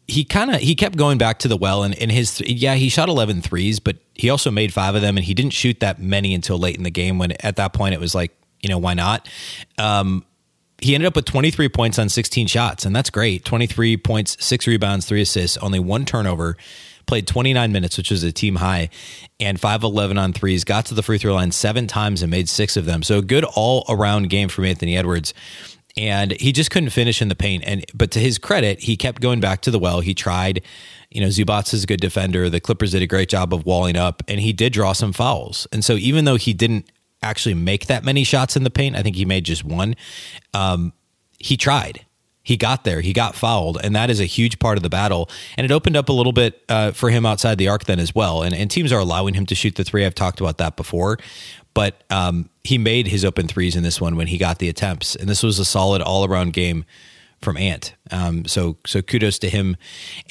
he 0.07 0.25
kind 0.25 0.55
of 0.55 0.61
he 0.61 0.75
kept 0.75 0.97
going 0.97 1.19
back 1.19 1.39
to 1.39 1.49
the 1.49 1.57
well 1.57 1.83
and 1.83 1.95
in 1.95 2.11
his 2.11 2.41
yeah 2.43 2.75
he 2.75 2.89
shot 2.89 3.09
11 3.09 3.41
threes 3.41 3.81
but 3.81 3.97
he 4.13 4.29
also 4.29 4.51
made 4.51 4.73
five 4.73 4.95
of 4.95 5.01
them 5.01 5.17
and 5.17 5.25
he 5.25 5.33
didn't 5.33 5.53
shoot 5.53 5.81
that 5.81 5.99
many 5.99 6.35
until 6.35 6.59
late 6.59 6.77
in 6.77 6.83
the 6.83 6.91
game 6.91 7.19
when 7.19 7.33
at 7.41 7.57
that 7.57 7.73
point 7.73 7.95
it 7.95 8.01
was 8.01 8.15
like 8.15 8.33
you 8.65 8.71
know 8.71 8.79
why 8.79 8.95
not? 8.95 9.29
Um, 9.79 10.25
he 10.81 10.95
ended 10.95 11.07
up 11.07 11.15
with 11.15 11.25
23 11.27 11.69
points 11.69 11.99
on 11.99 12.09
16 12.09 12.49
shots 12.49 12.85
and 12.85 12.97
that's 12.97 13.11
great. 13.11 13.45
23 13.45 13.97
points 13.99 14.43
six 14.45 14.67
rebounds 14.67 15.07
three 15.07 15.23
assists 15.23 15.57
only 15.59 15.79
one 15.79 16.05
turnover 16.05 16.57
played 17.07 17.27
29 17.27 17.71
minutes 17.71 17.97
which 17.97 18.11
was 18.11 18.23
a 18.23 18.33
team 18.33 18.57
high 18.57 18.89
and 19.39 19.61
5-11 19.61 20.19
on 20.19 20.33
threes 20.33 20.65
got 20.65 20.87
to 20.87 20.95
the 20.95 21.03
free 21.03 21.19
throw 21.19 21.35
line 21.35 21.53
seven 21.53 21.87
times 21.87 22.23
and 22.23 22.31
made 22.31 22.49
six 22.49 22.77
of 22.77 22.87
them. 22.87 23.03
So 23.03 23.19
a 23.19 23.23
good 23.23 23.45
all 23.45 23.85
around 23.89 24.31
game 24.31 24.49
from 24.49 24.65
anthony 24.65 24.97
edwards 24.97 25.35
and 25.97 26.33
he 26.33 26.53
just 26.53 26.71
couldn't 26.71 26.91
finish 26.91 27.23
in 27.23 27.29
the 27.29 27.35
paint. 27.35 27.65
And 27.67 27.85
but 27.95 28.11
to 28.13 28.19
his 28.19 28.39
credit, 28.39 28.81
he 28.81 28.97
kept 28.97 29.21
going 29.21 29.41
back 29.41 29.61
to 29.63 29.71
the 29.71 29.79
well. 29.79 30.01
He 30.01 30.15
tried. 30.15 30.63
You 31.11 31.21
know, 31.21 31.29
Zubac 31.29 31.73
is 31.73 31.85
a 31.85 31.87
good 31.87 32.01
defender. 32.01 32.51
The 32.51 32.61
Clippers 32.61 32.91
did 32.91 33.03
a 33.03 33.07
great 33.07 33.29
job 33.29 33.55
of 33.55 33.65
walling 33.65 33.97
up, 33.97 34.23
and 34.27 34.41
he 34.41 34.53
did 34.53 34.73
draw 34.73 34.93
some 34.93 35.13
fouls. 35.13 35.69
And 35.71 35.85
so 35.85 35.95
even 35.95 36.25
though 36.25 36.37
he 36.37 36.53
didn't 36.53 36.91
actually 37.23 37.55
make 37.55 37.87
that 37.87 38.05
many 38.05 38.25
shots 38.25 38.57
in 38.57 38.65
the 38.65 38.71
paint, 38.71 38.97
I 38.97 39.03
think 39.03 39.15
he 39.17 39.25
made 39.25 39.45
just 39.45 39.65
one. 39.65 39.95
Um, 40.53 40.93
he 41.39 41.57
tried. 41.57 42.05
He 42.43 42.59
got 42.59 42.85
there. 42.85 43.01
He 43.01 43.15
got 43.15 43.35
fouled, 43.35 43.81
and 43.83 43.97
that 43.97 44.11
is 44.11 44.21
a 44.21 44.27
huge 44.27 44.59
part 44.59 44.77
of 44.77 44.83
the 44.83 44.91
battle. 44.91 45.31
And 45.57 45.65
it 45.65 45.71
opened 45.71 45.97
up 45.97 46.11
a 46.11 46.13
little 46.13 46.33
bit 46.33 46.63
uh, 46.69 46.91
for 46.91 47.09
him 47.09 47.25
outside 47.25 47.57
the 47.57 47.69
arc 47.69 47.85
then 47.85 47.99
as 47.99 48.15
well. 48.15 48.43
And, 48.43 48.55
and 48.55 48.71
teams 48.71 48.93
are 48.93 48.99
allowing 48.99 49.33
him 49.33 49.47
to 49.47 49.55
shoot 49.55 49.77
the 49.77 49.85
three. 49.85 50.05
I've 50.05 50.15
talked 50.15 50.41
about 50.41 50.59
that 50.59 50.77
before, 50.77 51.19
but 51.75 52.03
um, 52.11 52.49
he 52.63 52.79
made 52.79 53.09
his 53.09 53.25
open 53.25 53.49
threes 53.49 53.77
in 53.77 53.83
this 53.83 54.01
one 54.01 54.17
when 54.17 54.29
he 54.29 54.39
got 54.39 54.59
the 54.59 54.69
attempts, 54.69 55.17
and 55.17 55.29
this 55.29 55.43
was 55.43 55.59
a 55.59 55.65
solid 55.65 56.01
all 56.01 56.25
around 56.25 56.53
game 56.53 56.85
from 57.43 57.57
Ant. 57.57 57.95
Um, 58.11 58.47
so 58.47 58.77
so 58.87 59.03
kudos 59.03 59.39
to 59.41 59.51
him, 59.51 59.77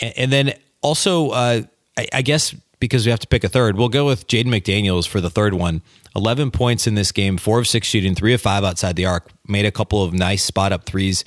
and, 0.01 0.13
and 0.17 0.31
then 0.31 0.53
also 0.81 1.29
uh, 1.29 1.61
I, 1.97 2.07
I, 2.13 2.21
guess 2.21 2.55
because 2.79 3.05
we 3.05 3.11
have 3.11 3.19
to 3.19 3.27
pick 3.27 3.43
a 3.43 3.49
third, 3.49 3.77
we'll 3.77 3.89
go 3.89 4.05
with 4.05 4.27
Jaden 4.27 4.47
McDaniels 4.47 5.07
for 5.07 5.21
the 5.21 5.29
third 5.29 5.53
one. 5.53 5.81
11 6.15 6.51
points 6.51 6.85
in 6.85 6.95
this 6.95 7.11
game, 7.11 7.37
four 7.37 7.59
of 7.59 7.67
six 7.67 7.87
shooting, 7.87 8.13
three 8.13 8.33
of 8.33 8.41
five 8.41 8.63
outside 8.63 8.95
the 8.95 9.05
arc. 9.05 9.31
Made 9.47 9.65
a 9.65 9.71
couple 9.71 10.03
of 10.03 10.13
nice 10.13 10.43
spot 10.43 10.71
up 10.71 10.85
threes 10.85 11.23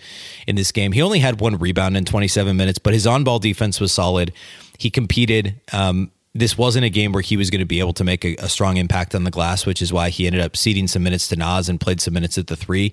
in 0.47 0.55
this 0.55 0.71
game. 0.71 0.93
He 0.93 1.03
only 1.03 1.19
had 1.19 1.41
one 1.41 1.57
rebound 1.57 1.97
in 1.97 2.05
27 2.05 2.57
minutes, 2.57 2.79
but 2.79 2.93
his 2.93 3.07
on 3.07 3.25
ball 3.25 3.39
defense 3.39 3.81
was 3.81 3.91
solid. 3.91 4.33
He 4.79 4.91
competed. 4.91 5.61
Um, 5.73 6.13
this 6.38 6.59
wasn't 6.59 6.85
a 6.85 6.90
game 6.90 7.12
where 7.12 7.22
he 7.22 7.37
was 7.37 7.51
going 7.51 7.61
to 7.61 7.66
be 7.66 7.81
able 7.81 7.92
to 7.94 8.05
make 8.05 8.25
a, 8.25 8.37
a, 8.37 8.49
strong 8.49 8.77
impact 8.77 9.14
on 9.14 9.25
the 9.25 9.31
glass, 9.31 9.64
which 9.64 9.81
is 9.81 9.92
why 9.92 10.11
he 10.11 10.27
ended 10.27 10.40
up 10.40 10.57
ceding 10.57 10.87
some 10.87 11.03
minutes 11.03 11.29
to 11.29 11.37
Naz 11.37 11.68
and 11.68 11.81
played 11.81 12.01
some 12.01 12.14
minutes 12.14 12.37
at 12.38 12.46
the 12.46 12.57
three. 12.57 12.92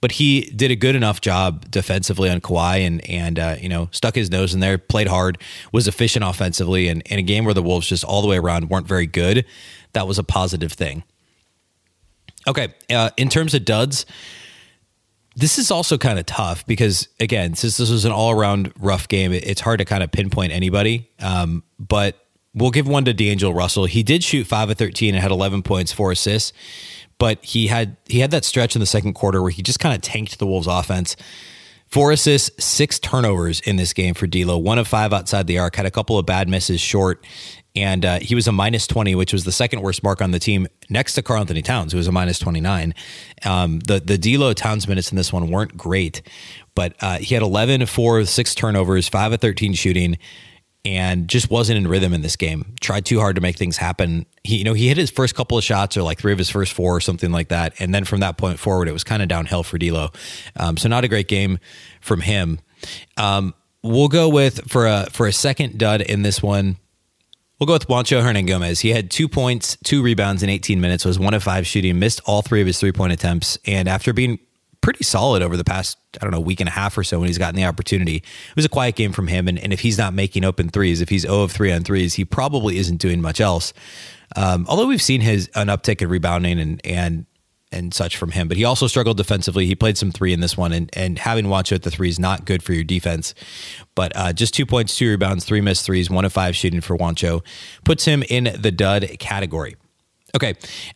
But 0.00 0.12
he 0.12 0.42
did 0.42 0.70
a 0.70 0.76
good 0.76 0.94
enough 0.94 1.20
job 1.20 1.70
defensively 1.70 2.28
on 2.28 2.40
Kawhi 2.40 2.86
and 2.86 3.08
and 3.08 3.38
uh, 3.38 3.56
you 3.60 3.68
know 3.68 3.88
stuck 3.92 4.14
his 4.14 4.30
nose 4.30 4.54
in 4.54 4.60
there, 4.60 4.78
played 4.78 5.08
hard, 5.08 5.38
was 5.72 5.88
efficient 5.88 6.24
offensively, 6.24 6.88
and 6.88 7.02
in 7.06 7.18
a 7.18 7.22
game 7.22 7.44
where 7.44 7.54
the 7.54 7.62
Wolves 7.62 7.88
just 7.88 8.04
all 8.04 8.22
the 8.22 8.28
way 8.28 8.38
around 8.38 8.70
weren't 8.70 8.86
very 8.86 9.06
good, 9.06 9.44
that 9.92 10.06
was 10.06 10.18
a 10.18 10.24
positive 10.24 10.72
thing. 10.72 11.02
Okay, 12.46 12.68
uh, 12.90 13.10
in 13.16 13.28
terms 13.28 13.54
of 13.54 13.64
duds. 13.64 14.06
This 15.34 15.58
is 15.58 15.70
also 15.70 15.96
kind 15.96 16.18
of 16.18 16.26
tough 16.26 16.66
because, 16.66 17.08
again, 17.18 17.54
since 17.54 17.78
this 17.78 17.90
was 17.90 18.04
an 18.04 18.12
all 18.12 18.32
around 18.32 18.70
rough 18.78 19.08
game, 19.08 19.32
it's 19.32 19.62
hard 19.62 19.78
to 19.78 19.86
kind 19.86 20.02
of 20.02 20.12
pinpoint 20.12 20.52
anybody. 20.52 21.08
Um, 21.20 21.62
but 21.78 22.21
We'll 22.54 22.70
give 22.70 22.86
one 22.86 23.04
to 23.06 23.14
D'Angelo 23.14 23.52
Russell. 23.52 23.86
He 23.86 24.02
did 24.02 24.22
shoot 24.22 24.46
five 24.46 24.68
of 24.68 24.76
thirteen 24.76 25.14
and 25.14 25.22
had 25.22 25.30
eleven 25.30 25.62
points, 25.62 25.92
four 25.92 26.12
assists, 26.12 26.52
but 27.18 27.42
he 27.42 27.68
had 27.68 27.96
he 28.06 28.20
had 28.20 28.30
that 28.32 28.44
stretch 28.44 28.76
in 28.76 28.80
the 28.80 28.86
second 28.86 29.14
quarter 29.14 29.40
where 29.40 29.50
he 29.50 29.62
just 29.62 29.80
kind 29.80 29.94
of 29.94 30.02
tanked 30.02 30.38
the 30.38 30.46
Wolves' 30.46 30.66
offense. 30.66 31.16
Four 31.86 32.10
assists, 32.10 32.64
six 32.64 32.98
turnovers 32.98 33.60
in 33.60 33.76
this 33.76 33.92
game 33.92 34.14
for 34.14 34.26
D'Lo. 34.26 34.56
One 34.56 34.78
of 34.78 34.88
five 34.88 35.12
outside 35.12 35.46
the 35.46 35.58
arc. 35.58 35.76
Had 35.76 35.84
a 35.84 35.90
couple 35.90 36.18
of 36.18 36.24
bad 36.24 36.48
misses 36.48 36.80
short, 36.80 37.22
and 37.76 38.04
uh, 38.04 38.18
he 38.18 38.34
was 38.34 38.46
a 38.46 38.52
minus 38.52 38.86
twenty, 38.86 39.14
which 39.14 39.32
was 39.32 39.44
the 39.44 39.52
second 39.52 39.80
worst 39.80 40.02
mark 40.02 40.20
on 40.20 40.30
the 40.30 40.38
team, 40.38 40.68
next 40.90 41.14
to 41.14 41.22
Karl-Anthony 41.22 41.62
Towns, 41.62 41.92
who 41.92 41.98
was 41.98 42.06
a 42.06 42.12
minus 42.12 42.38
twenty 42.38 42.60
nine. 42.60 42.94
Um, 43.46 43.80
the 43.80 44.00
the 44.00 44.18
D'Lo 44.18 44.52
Towns 44.52 44.86
minutes 44.86 45.10
in 45.10 45.16
this 45.16 45.32
one 45.32 45.50
weren't 45.50 45.76
great, 45.76 46.20
but 46.74 46.94
uh, 47.00 47.18
he 47.18 47.34
had 47.34 47.42
11 47.42 47.86
4, 47.86 48.24
six 48.26 48.54
turnovers, 48.54 49.08
five 49.08 49.32
of 49.32 49.40
thirteen 49.40 49.72
shooting 49.72 50.18
and 50.84 51.28
just 51.28 51.50
wasn't 51.50 51.78
in 51.78 51.86
rhythm 51.86 52.12
in 52.12 52.22
this 52.22 52.36
game. 52.36 52.74
Tried 52.80 53.04
too 53.04 53.20
hard 53.20 53.36
to 53.36 53.40
make 53.40 53.56
things 53.56 53.76
happen. 53.76 54.26
He, 54.42 54.56
you 54.58 54.64
know, 54.64 54.72
he 54.72 54.88
hit 54.88 54.96
his 54.96 55.10
first 55.10 55.34
couple 55.34 55.56
of 55.56 55.64
shots 55.64 55.96
or 55.96 56.02
like 56.02 56.18
three 56.18 56.32
of 56.32 56.38
his 56.38 56.50
first 56.50 56.72
four 56.72 56.96
or 56.96 57.00
something 57.00 57.30
like 57.30 57.48
that, 57.48 57.74
and 57.78 57.94
then 57.94 58.04
from 58.04 58.20
that 58.20 58.36
point 58.36 58.58
forward, 58.58 58.88
it 58.88 58.92
was 58.92 59.04
kind 59.04 59.22
of 59.22 59.28
downhill 59.28 59.62
for 59.62 59.78
D'Lo. 59.78 60.10
Um, 60.56 60.76
so 60.76 60.88
not 60.88 61.04
a 61.04 61.08
great 61.08 61.28
game 61.28 61.58
from 62.00 62.20
him. 62.20 62.58
Um, 63.16 63.54
we'll 63.82 64.08
go 64.08 64.28
with 64.28 64.70
for 64.70 64.86
a 64.86 65.06
for 65.12 65.26
a 65.26 65.32
second 65.32 65.78
dud 65.78 66.00
in 66.00 66.22
this 66.22 66.42
one. 66.42 66.76
We'll 67.58 67.68
go 67.68 67.74
with 67.74 67.86
Juancho 67.86 68.20
Hernangomez. 68.20 68.80
He 68.80 68.90
had 68.90 69.08
two 69.08 69.28
points, 69.28 69.76
two 69.84 70.02
rebounds 70.02 70.42
in 70.42 70.50
18 70.50 70.80
minutes, 70.80 71.04
was 71.04 71.16
one 71.16 71.32
of 71.32 71.44
five 71.44 71.64
shooting, 71.64 71.96
missed 71.96 72.20
all 72.24 72.42
three 72.42 72.60
of 72.60 72.66
his 72.66 72.80
three 72.80 72.90
point 72.90 73.12
attempts. 73.12 73.56
And 73.64 73.88
after 73.88 74.12
being 74.12 74.40
pretty 74.82 75.04
solid 75.04 75.42
over 75.42 75.56
the 75.56 75.64
past, 75.64 75.96
I 76.20 76.24
don't 76.24 76.32
know, 76.32 76.40
week 76.40 76.60
and 76.60 76.68
a 76.68 76.72
half 76.72 76.98
or 76.98 77.04
so 77.04 77.18
when 77.18 77.28
he's 77.28 77.38
gotten 77.38 77.56
the 77.56 77.64
opportunity. 77.64 78.16
It 78.16 78.56
was 78.56 78.66
a 78.66 78.68
quiet 78.68 78.96
game 78.96 79.12
from 79.12 79.28
him. 79.28 79.48
And, 79.48 79.58
and 79.58 79.72
if 79.72 79.80
he's 79.80 79.96
not 79.96 80.12
making 80.12 80.44
open 80.44 80.68
threes, 80.68 81.00
if 81.00 81.08
he's 81.08 81.22
0 81.22 81.42
of 81.42 81.52
3 81.52 81.72
on 81.72 81.84
threes, 81.84 82.14
he 82.14 82.24
probably 82.26 82.76
isn't 82.76 82.98
doing 82.98 83.22
much 83.22 83.40
else. 83.40 83.72
Um, 84.36 84.66
although 84.68 84.86
we've 84.86 85.02
seen 85.02 85.20
his 85.20 85.48
an 85.54 85.68
uptick 85.68 86.02
in 86.02 86.08
rebounding 86.08 86.58
and, 86.58 86.80
and, 86.84 87.26
and 87.70 87.94
such 87.94 88.16
from 88.16 88.32
him, 88.32 88.48
but 88.48 88.56
he 88.56 88.64
also 88.64 88.86
struggled 88.86 89.16
defensively. 89.16 89.66
He 89.66 89.74
played 89.74 89.96
some 89.96 90.10
three 90.10 90.32
in 90.32 90.40
this 90.40 90.56
one, 90.56 90.72
and, 90.72 90.90
and 90.94 91.18
having 91.18 91.46
Juancho 91.46 91.72
at 91.72 91.82
the 91.82 91.90
three 91.90 92.08
is 92.08 92.18
not 92.18 92.44
good 92.44 92.62
for 92.62 92.72
your 92.74 92.84
defense. 92.84 93.34
But 93.94 94.12
uh, 94.14 94.32
just 94.32 94.52
two 94.52 94.66
points, 94.66 94.96
two 94.96 95.08
rebounds, 95.08 95.44
three 95.44 95.60
missed 95.60 95.86
threes, 95.86 96.10
one 96.10 96.24
of 96.24 96.32
five 96.32 96.54
shooting 96.54 96.80
for 96.80 96.98
Juancho 96.98 97.42
puts 97.84 98.04
him 98.04 98.22
in 98.28 98.54
the 98.58 98.70
dud 98.70 99.16
category. 99.18 99.76
Okay. 100.34 100.54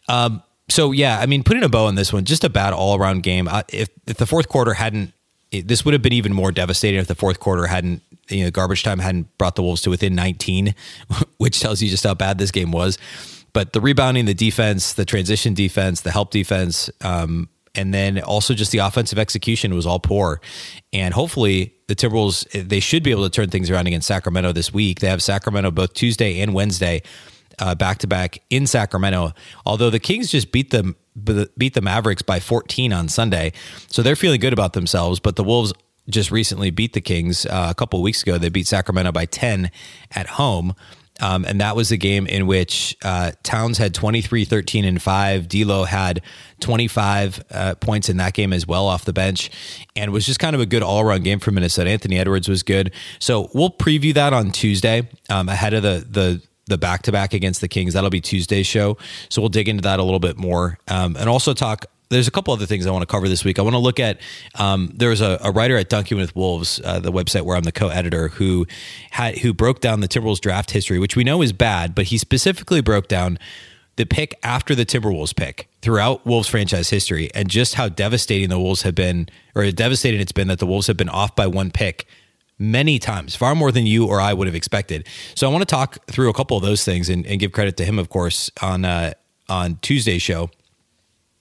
Um, 0.08 0.42
so 0.68 0.92
yeah, 0.92 1.18
I 1.20 1.26
mean, 1.26 1.42
putting 1.42 1.62
a 1.62 1.68
bow 1.68 1.86
on 1.86 1.94
this 1.94 2.12
one, 2.12 2.24
just 2.24 2.44
a 2.44 2.48
bad 2.48 2.72
all 2.72 2.96
around 2.96 3.22
game. 3.22 3.48
If 3.68 3.88
if 4.06 4.16
the 4.16 4.26
fourth 4.26 4.48
quarter 4.48 4.74
hadn't, 4.74 5.12
it, 5.50 5.68
this 5.68 5.84
would 5.84 5.94
have 5.94 6.02
been 6.02 6.12
even 6.12 6.32
more 6.32 6.50
devastating 6.50 6.98
if 6.98 7.06
the 7.06 7.14
fourth 7.14 7.38
quarter 7.38 7.66
hadn't, 7.66 8.02
you 8.28 8.44
know, 8.44 8.50
garbage 8.50 8.82
time 8.82 8.98
hadn't 8.98 9.36
brought 9.38 9.54
the 9.54 9.62
Wolves 9.62 9.82
to 9.82 9.90
within 9.90 10.14
19, 10.14 10.74
which 11.38 11.60
tells 11.60 11.80
you 11.82 11.88
just 11.88 12.04
how 12.04 12.14
bad 12.14 12.38
this 12.38 12.50
game 12.50 12.72
was. 12.72 12.98
But 13.52 13.72
the 13.72 13.80
rebounding, 13.80 14.26
the 14.26 14.34
defense, 14.34 14.92
the 14.92 15.04
transition 15.04 15.54
defense, 15.54 16.02
the 16.02 16.10
help 16.10 16.30
defense, 16.30 16.90
um, 17.00 17.48
and 17.74 17.94
then 17.94 18.20
also 18.20 18.52
just 18.52 18.72
the 18.72 18.78
offensive 18.78 19.18
execution 19.18 19.74
was 19.74 19.86
all 19.86 20.00
poor. 20.00 20.40
And 20.92 21.14
hopefully 21.14 21.74
the 21.86 21.94
Timberwolves 21.94 22.68
they 22.68 22.80
should 22.80 23.02
be 23.02 23.12
able 23.12 23.24
to 23.24 23.30
turn 23.30 23.50
things 23.50 23.70
around 23.70 23.86
against 23.86 24.08
Sacramento 24.08 24.52
this 24.52 24.74
week. 24.74 25.00
They 25.00 25.08
have 25.08 25.22
Sacramento 25.22 25.70
both 25.70 25.94
Tuesday 25.94 26.40
and 26.40 26.52
Wednesday 26.52 27.02
back 27.76 27.98
to 27.98 28.06
back 28.06 28.38
in 28.50 28.66
Sacramento. 28.66 29.32
Although 29.64 29.90
the 29.90 30.00
Kings 30.00 30.30
just 30.30 30.52
beat 30.52 30.70
them 30.70 30.96
beat 31.56 31.72
the 31.72 31.80
Mavericks 31.80 32.20
by 32.20 32.40
14 32.40 32.92
on 32.92 33.08
Sunday, 33.08 33.52
so 33.88 34.02
they're 34.02 34.16
feeling 34.16 34.40
good 34.40 34.52
about 34.52 34.74
themselves. 34.74 35.18
But 35.18 35.36
the 35.36 35.44
Wolves 35.44 35.72
just 36.08 36.30
recently 36.30 36.70
beat 36.70 36.92
the 36.92 37.00
Kings 37.00 37.46
uh, 37.46 37.68
a 37.70 37.74
couple 37.74 38.00
weeks 38.02 38.22
ago. 38.22 38.38
They 38.38 38.48
beat 38.48 38.66
Sacramento 38.66 39.12
by 39.12 39.26
10 39.26 39.70
at 40.12 40.26
home. 40.26 40.74
Um, 41.20 41.46
and 41.46 41.60
that 41.60 41.74
was 41.76 41.90
a 41.90 41.96
game 41.96 42.26
in 42.26 42.46
which 42.46 42.96
uh, 43.02 43.32
Towns 43.42 43.78
had 43.78 43.94
23, 43.94 44.44
13, 44.44 44.84
and 44.84 45.00
5. 45.00 45.48
D'Lo 45.48 45.84
had 45.84 46.20
25 46.60 47.42
uh, 47.50 47.74
points 47.76 48.08
in 48.08 48.18
that 48.18 48.34
game 48.34 48.52
as 48.52 48.66
well 48.66 48.86
off 48.86 49.04
the 49.04 49.14
bench 49.14 49.50
and 49.94 50.12
was 50.12 50.26
just 50.26 50.38
kind 50.38 50.54
of 50.54 50.60
a 50.60 50.66
good 50.66 50.82
all 50.82 51.00
around 51.00 51.24
game 51.24 51.38
for 51.38 51.50
Minnesota. 51.52 51.88
Anthony 51.88 52.18
Edwards 52.18 52.48
was 52.48 52.62
good. 52.62 52.92
So 53.18 53.50
we'll 53.54 53.70
preview 53.70 54.12
that 54.14 54.34
on 54.34 54.50
Tuesday 54.50 55.08
um, 55.30 55.48
ahead 55.48 55.72
of 55.72 55.82
the, 55.82 56.06
the 56.08 56.42
the 56.66 56.78
back 56.78 57.02
to 57.02 57.12
back 57.12 57.32
against 57.32 57.60
the 57.60 57.68
Kings. 57.68 57.94
That'll 57.94 58.10
be 58.10 58.20
Tuesday's 58.20 58.66
show. 58.66 58.96
So 59.28 59.40
we'll 59.40 59.48
dig 59.48 59.68
into 59.68 59.82
that 59.82 59.98
a 59.98 60.02
little 60.02 60.20
bit 60.20 60.36
more 60.36 60.78
um, 60.88 61.16
and 61.16 61.28
also 61.28 61.54
talk. 61.54 61.86
There's 62.08 62.28
a 62.28 62.30
couple 62.30 62.54
other 62.54 62.66
things 62.66 62.86
I 62.86 62.92
want 62.92 63.02
to 63.02 63.06
cover 63.06 63.28
this 63.28 63.44
week. 63.44 63.58
I 63.58 63.62
want 63.62 63.74
to 63.74 63.80
look 63.80 63.98
at. 63.98 64.20
Um, 64.54 64.92
there 64.94 65.08
was 65.08 65.20
a, 65.20 65.40
a, 65.42 65.50
writer 65.50 65.76
at 65.76 65.88
Dunking 65.88 66.16
with 66.16 66.36
Wolves, 66.36 66.80
uh, 66.84 67.00
the 67.00 67.10
website 67.10 67.42
where 67.42 67.56
I'm 67.56 67.64
the 67.64 67.72
co-editor, 67.72 68.28
who 68.28 68.64
had 69.10 69.38
who 69.38 69.52
broke 69.52 69.80
down 69.80 70.00
the 70.00 70.08
Timberwolves 70.08 70.40
draft 70.40 70.70
history, 70.70 71.00
which 71.00 71.16
we 71.16 71.24
know 71.24 71.42
is 71.42 71.52
bad, 71.52 71.96
but 71.96 72.06
he 72.06 72.18
specifically 72.18 72.80
broke 72.80 73.08
down 73.08 73.40
the 73.96 74.06
pick 74.06 74.38
after 74.44 74.76
the 74.76 74.86
Timberwolves 74.86 75.34
pick 75.34 75.68
throughout 75.82 76.24
Wolves 76.24 76.46
franchise 76.46 76.90
history, 76.90 77.28
and 77.34 77.48
just 77.48 77.74
how 77.74 77.88
devastating 77.88 78.50
the 78.50 78.60
Wolves 78.60 78.82
have 78.82 78.94
been, 78.94 79.28
or 79.56 79.68
devastating 79.72 80.20
it's 80.20 80.32
been 80.32 80.46
that 80.46 80.60
the 80.60 80.66
Wolves 80.66 80.86
have 80.86 80.96
been 80.96 81.08
off 81.08 81.34
by 81.34 81.48
one 81.48 81.72
pick 81.72 82.06
many 82.58 82.98
times, 82.98 83.36
far 83.36 83.54
more 83.54 83.70
than 83.70 83.86
you 83.86 84.06
or 84.06 84.20
I 84.20 84.32
would 84.32 84.46
have 84.46 84.54
expected. 84.54 85.06
So 85.34 85.48
I 85.48 85.52
want 85.52 85.62
to 85.62 85.66
talk 85.66 86.04
through 86.06 86.30
a 86.30 86.34
couple 86.34 86.56
of 86.56 86.62
those 86.62 86.84
things 86.84 87.08
and, 87.08 87.26
and 87.26 87.38
give 87.38 87.52
credit 87.52 87.76
to 87.78 87.84
him, 87.84 87.98
of 87.98 88.08
course, 88.08 88.50
on 88.62 88.84
uh, 88.84 89.12
on 89.48 89.78
Tuesday's 89.82 90.22
show. 90.22 90.50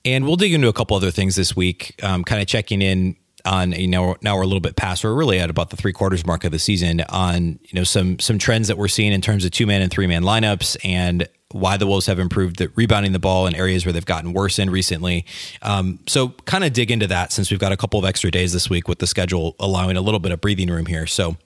And 0.03 0.25
we'll 0.25 0.35
dig 0.35 0.53
into 0.53 0.67
a 0.67 0.73
couple 0.73 0.95
other 0.95 1.11
things 1.11 1.35
this 1.35 1.55
week, 1.55 1.95
um, 2.03 2.23
kind 2.23 2.41
of 2.41 2.47
checking 2.47 2.81
in 2.81 3.15
on 3.45 3.71
you 3.73 3.87
know 3.87 4.15
now 4.21 4.35
we're 4.35 4.41
a 4.41 4.47
little 4.47 4.59
bit 4.59 4.75
past 4.75 5.03
we're 5.03 5.13
really 5.13 5.39
at 5.39 5.49
about 5.49 5.69
the 5.69 5.77
three 5.77 5.93
quarters 5.93 6.25
mark 6.25 6.43
of 6.43 6.51
the 6.51 6.59
season 6.59 7.01
on 7.09 7.59
you 7.61 7.73
know 7.73 7.83
some 7.83 8.17
some 8.19 8.39
trends 8.39 8.67
that 8.67 8.77
we're 8.77 8.87
seeing 8.87 9.13
in 9.13 9.21
terms 9.21 9.45
of 9.45 9.51
two 9.51 9.67
man 9.67 9.81
and 9.81 9.91
three 9.91 10.07
man 10.07 10.23
lineups 10.23 10.75
and 10.83 11.27
why 11.51 11.77
the 11.77 11.87
Wolves 11.87 12.07
have 12.07 12.19
improved 12.19 12.57
the 12.57 12.71
rebounding 12.75 13.11
the 13.11 13.19
ball 13.19 13.47
in 13.47 13.55
areas 13.55 13.85
where 13.85 13.93
they've 13.93 14.05
gotten 14.05 14.33
worse 14.33 14.59
in 14.59 14.69
recently. 14.69 15.25
Um, 15.61 15.99
so 16.07 16.29
kind 16.45 16.63
of 16.63 16.73
dig 16.73 16.91
into 16.91 17.07
that 17.07 17.31
since 17.31 17.51
we've 17.51 17.59
got 17.59 17.71
a 17.71 17.77
couple 17.77 17.99
of 17.99 18.05
extra 18.05 18.31
days 18.31 18.51
this 18.51 18.69
week 18.69 18.87
with 18.87 18.99
the 18.99 19.07
schedule 19.07 19.55
allowing 19.59 19.95
a 19.95 20.01
little 20.01 20.19
bit 20.19 20.31
of 20.31 20.41
breathing 20.41 20.69
room 20.69 20.87
here. 20.87 21.05
So 21.05 21.37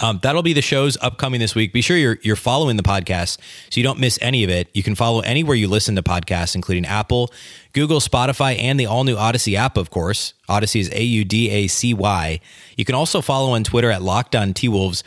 um, 0.00 0.18
that'll 0.22 0.42
be 0.42 0.52
the 0.52 0.62
shows 0.62 0.96
upcoming 1.00 1.40
this 1.40 1.54
week. 1.54 1.72
Be 1.72 1.82
sure 1.82 1.96
you're 1.96 2.18
you're 2.22 2.36
following 2.36 2.76
the 2.76 2.82
podcast 2.82 3.38
so 3.70 3.80
you 3.80 3.82
don't 3.82 3.98
miss 3.98 4.18
any 4.22 4.44
of 4.44 4.50
it. 4.50 4.68
You 4.72 4.82
can 4.82 4.94
follow 4.94 5.20
anywhere 5.20 5.54
you 5.56 5.68
listen 5.68 5.94
to 5.96 6.02
podcasts, 6.02 6.54
including 6.54 6.86
Apple, 6.86 7.30
Google, 7.72 8.00
Spotify, 8.00 8.58
and 8.58 8.80
the 8.80 8.86
all 8.86 9.04
new 9.04 9.16
Audacy 9.16 9.54
app. 9.54 9.76
Of 9.76 9.90
course, 9.90 10.34
Audacy 10.48 10.80
is 10.80 10.90
A 10.92 11.02
U 11.02 11.24
D 11.24 11.50
A 11.50 11.66
C 11.66 11.92
Y. 11.92 12.40
You 12.76 12.84
can 12.84 12.94
also 12.94 13.20
follow 13.20 13.52
on 13.52 13.64
Twitter 13.64 13.90
at 13.90 14.02
Locked 14.02 14.34
On 14.34 14.54
T 14.54 14.68
Wolves 14.68 15.04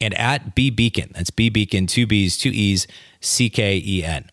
and 0.00 0.14
at 0.14 0.54
B 0.54 0.70
Beecken. 0.70 1.12
That's 1.12 1.30
B 1.30 1.50
Beecken, 1.50 1.88
two 1.88 2.06
B's, 2.06 2.36
two 2.36 2.50
E's, 2.50 2.86
C 3.20 3.50
K 3.50 3.82
E 3.84 4.04
N. 4.04 4.30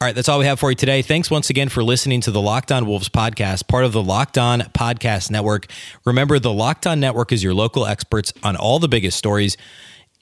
All 0.00 0.06
right, 0.06 0.14
that's 0.14 0.28
all 0.28 0.38
we 0.38 0.44
have 0.44 0.60
for 0.60 0.70
you 0.70 0.76
today. 0.76 1.02
Thanks 1.02 1.28
once 1.28 1.50
again 1.50 1.68
for 1.68 1.82
listening 1.82 2.20
to 2.20 2.30
the 2.30 2.40
Locked 2.40 2.70
On 2.70 2.86
Wolves 2.86 3.08
podcast, 3.08 3.66
part 3.66 3.84
of 3.84 3.90
the 3.90 4.02
Locked 4.02 4.38
On 4.38 4.60
Podcast 4.60 5.28
Network. 5.28 5.66
Remember, 6.04 6.38
the 6.38 6.52
Locked 6.52 6.86
On 6.86 7.00
Network 7.00 7.32
is 7.32 7.42
your 7.42 7.52
local 7.52 7.84
experts 7.84 8.32
on 8.44 8.54
all 8.54 8.78
the 8.78 8.86
biggest 8.86 9.18
stories. 9.18 9.56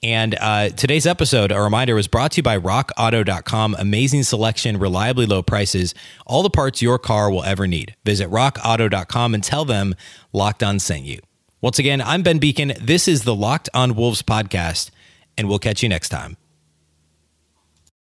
And 0.01 0.35
uh, 0.39 0.69
today's 0.69 1.05
episode, 1.05 1.51
a 1.51 1.61
reminder, 1.61 1.93
was 1.93 2.07
brought 2.07 2.31
to 2.31 2.37
you 2.37 2.43
by 2.43 2.57
rockauto.com. 2.57 3.75
Amazing 3.77 4.23
selection, 4.23 4.77
reliably 4.77 5.27
low 5.27 5.43
prices, 5.43 5.93
all 6.25 6.41
the 6.41 6.49
parts 6.49 6.81
your 6.81 6.97
car 6.97 7.31
will 7.31 7.43
ever 7.43 7.67
need. 7.67 7.95
Visit 8.03 8.31
rockauto.com 8.31 9.35
and 9.35 9.43
tell 9.43 9.63
them 9.63 9.93
Locked 10.33 10.63
On 10.63 10.79
sent 10.79 11.03
you. 11.03 11.19
Once 11.59 11.79
again, 11.79 12.01
I'm 12.01 12.21
Ben 12.21 12.39
Beecken. 12.39 12.77
This 12.77 13.07
is 13.07 13.23
the 13.23 13.33
Locked 13.33 13.67
On 13.73 13.95
Wolves 13.95 14.21
podcast, 14.21 14.91
and 15.35 15.49
we'll 15.49 15.57
catch 15.57 15.81
you 15.81 15.89
next 15.89 16.09
time. 16.09 16.37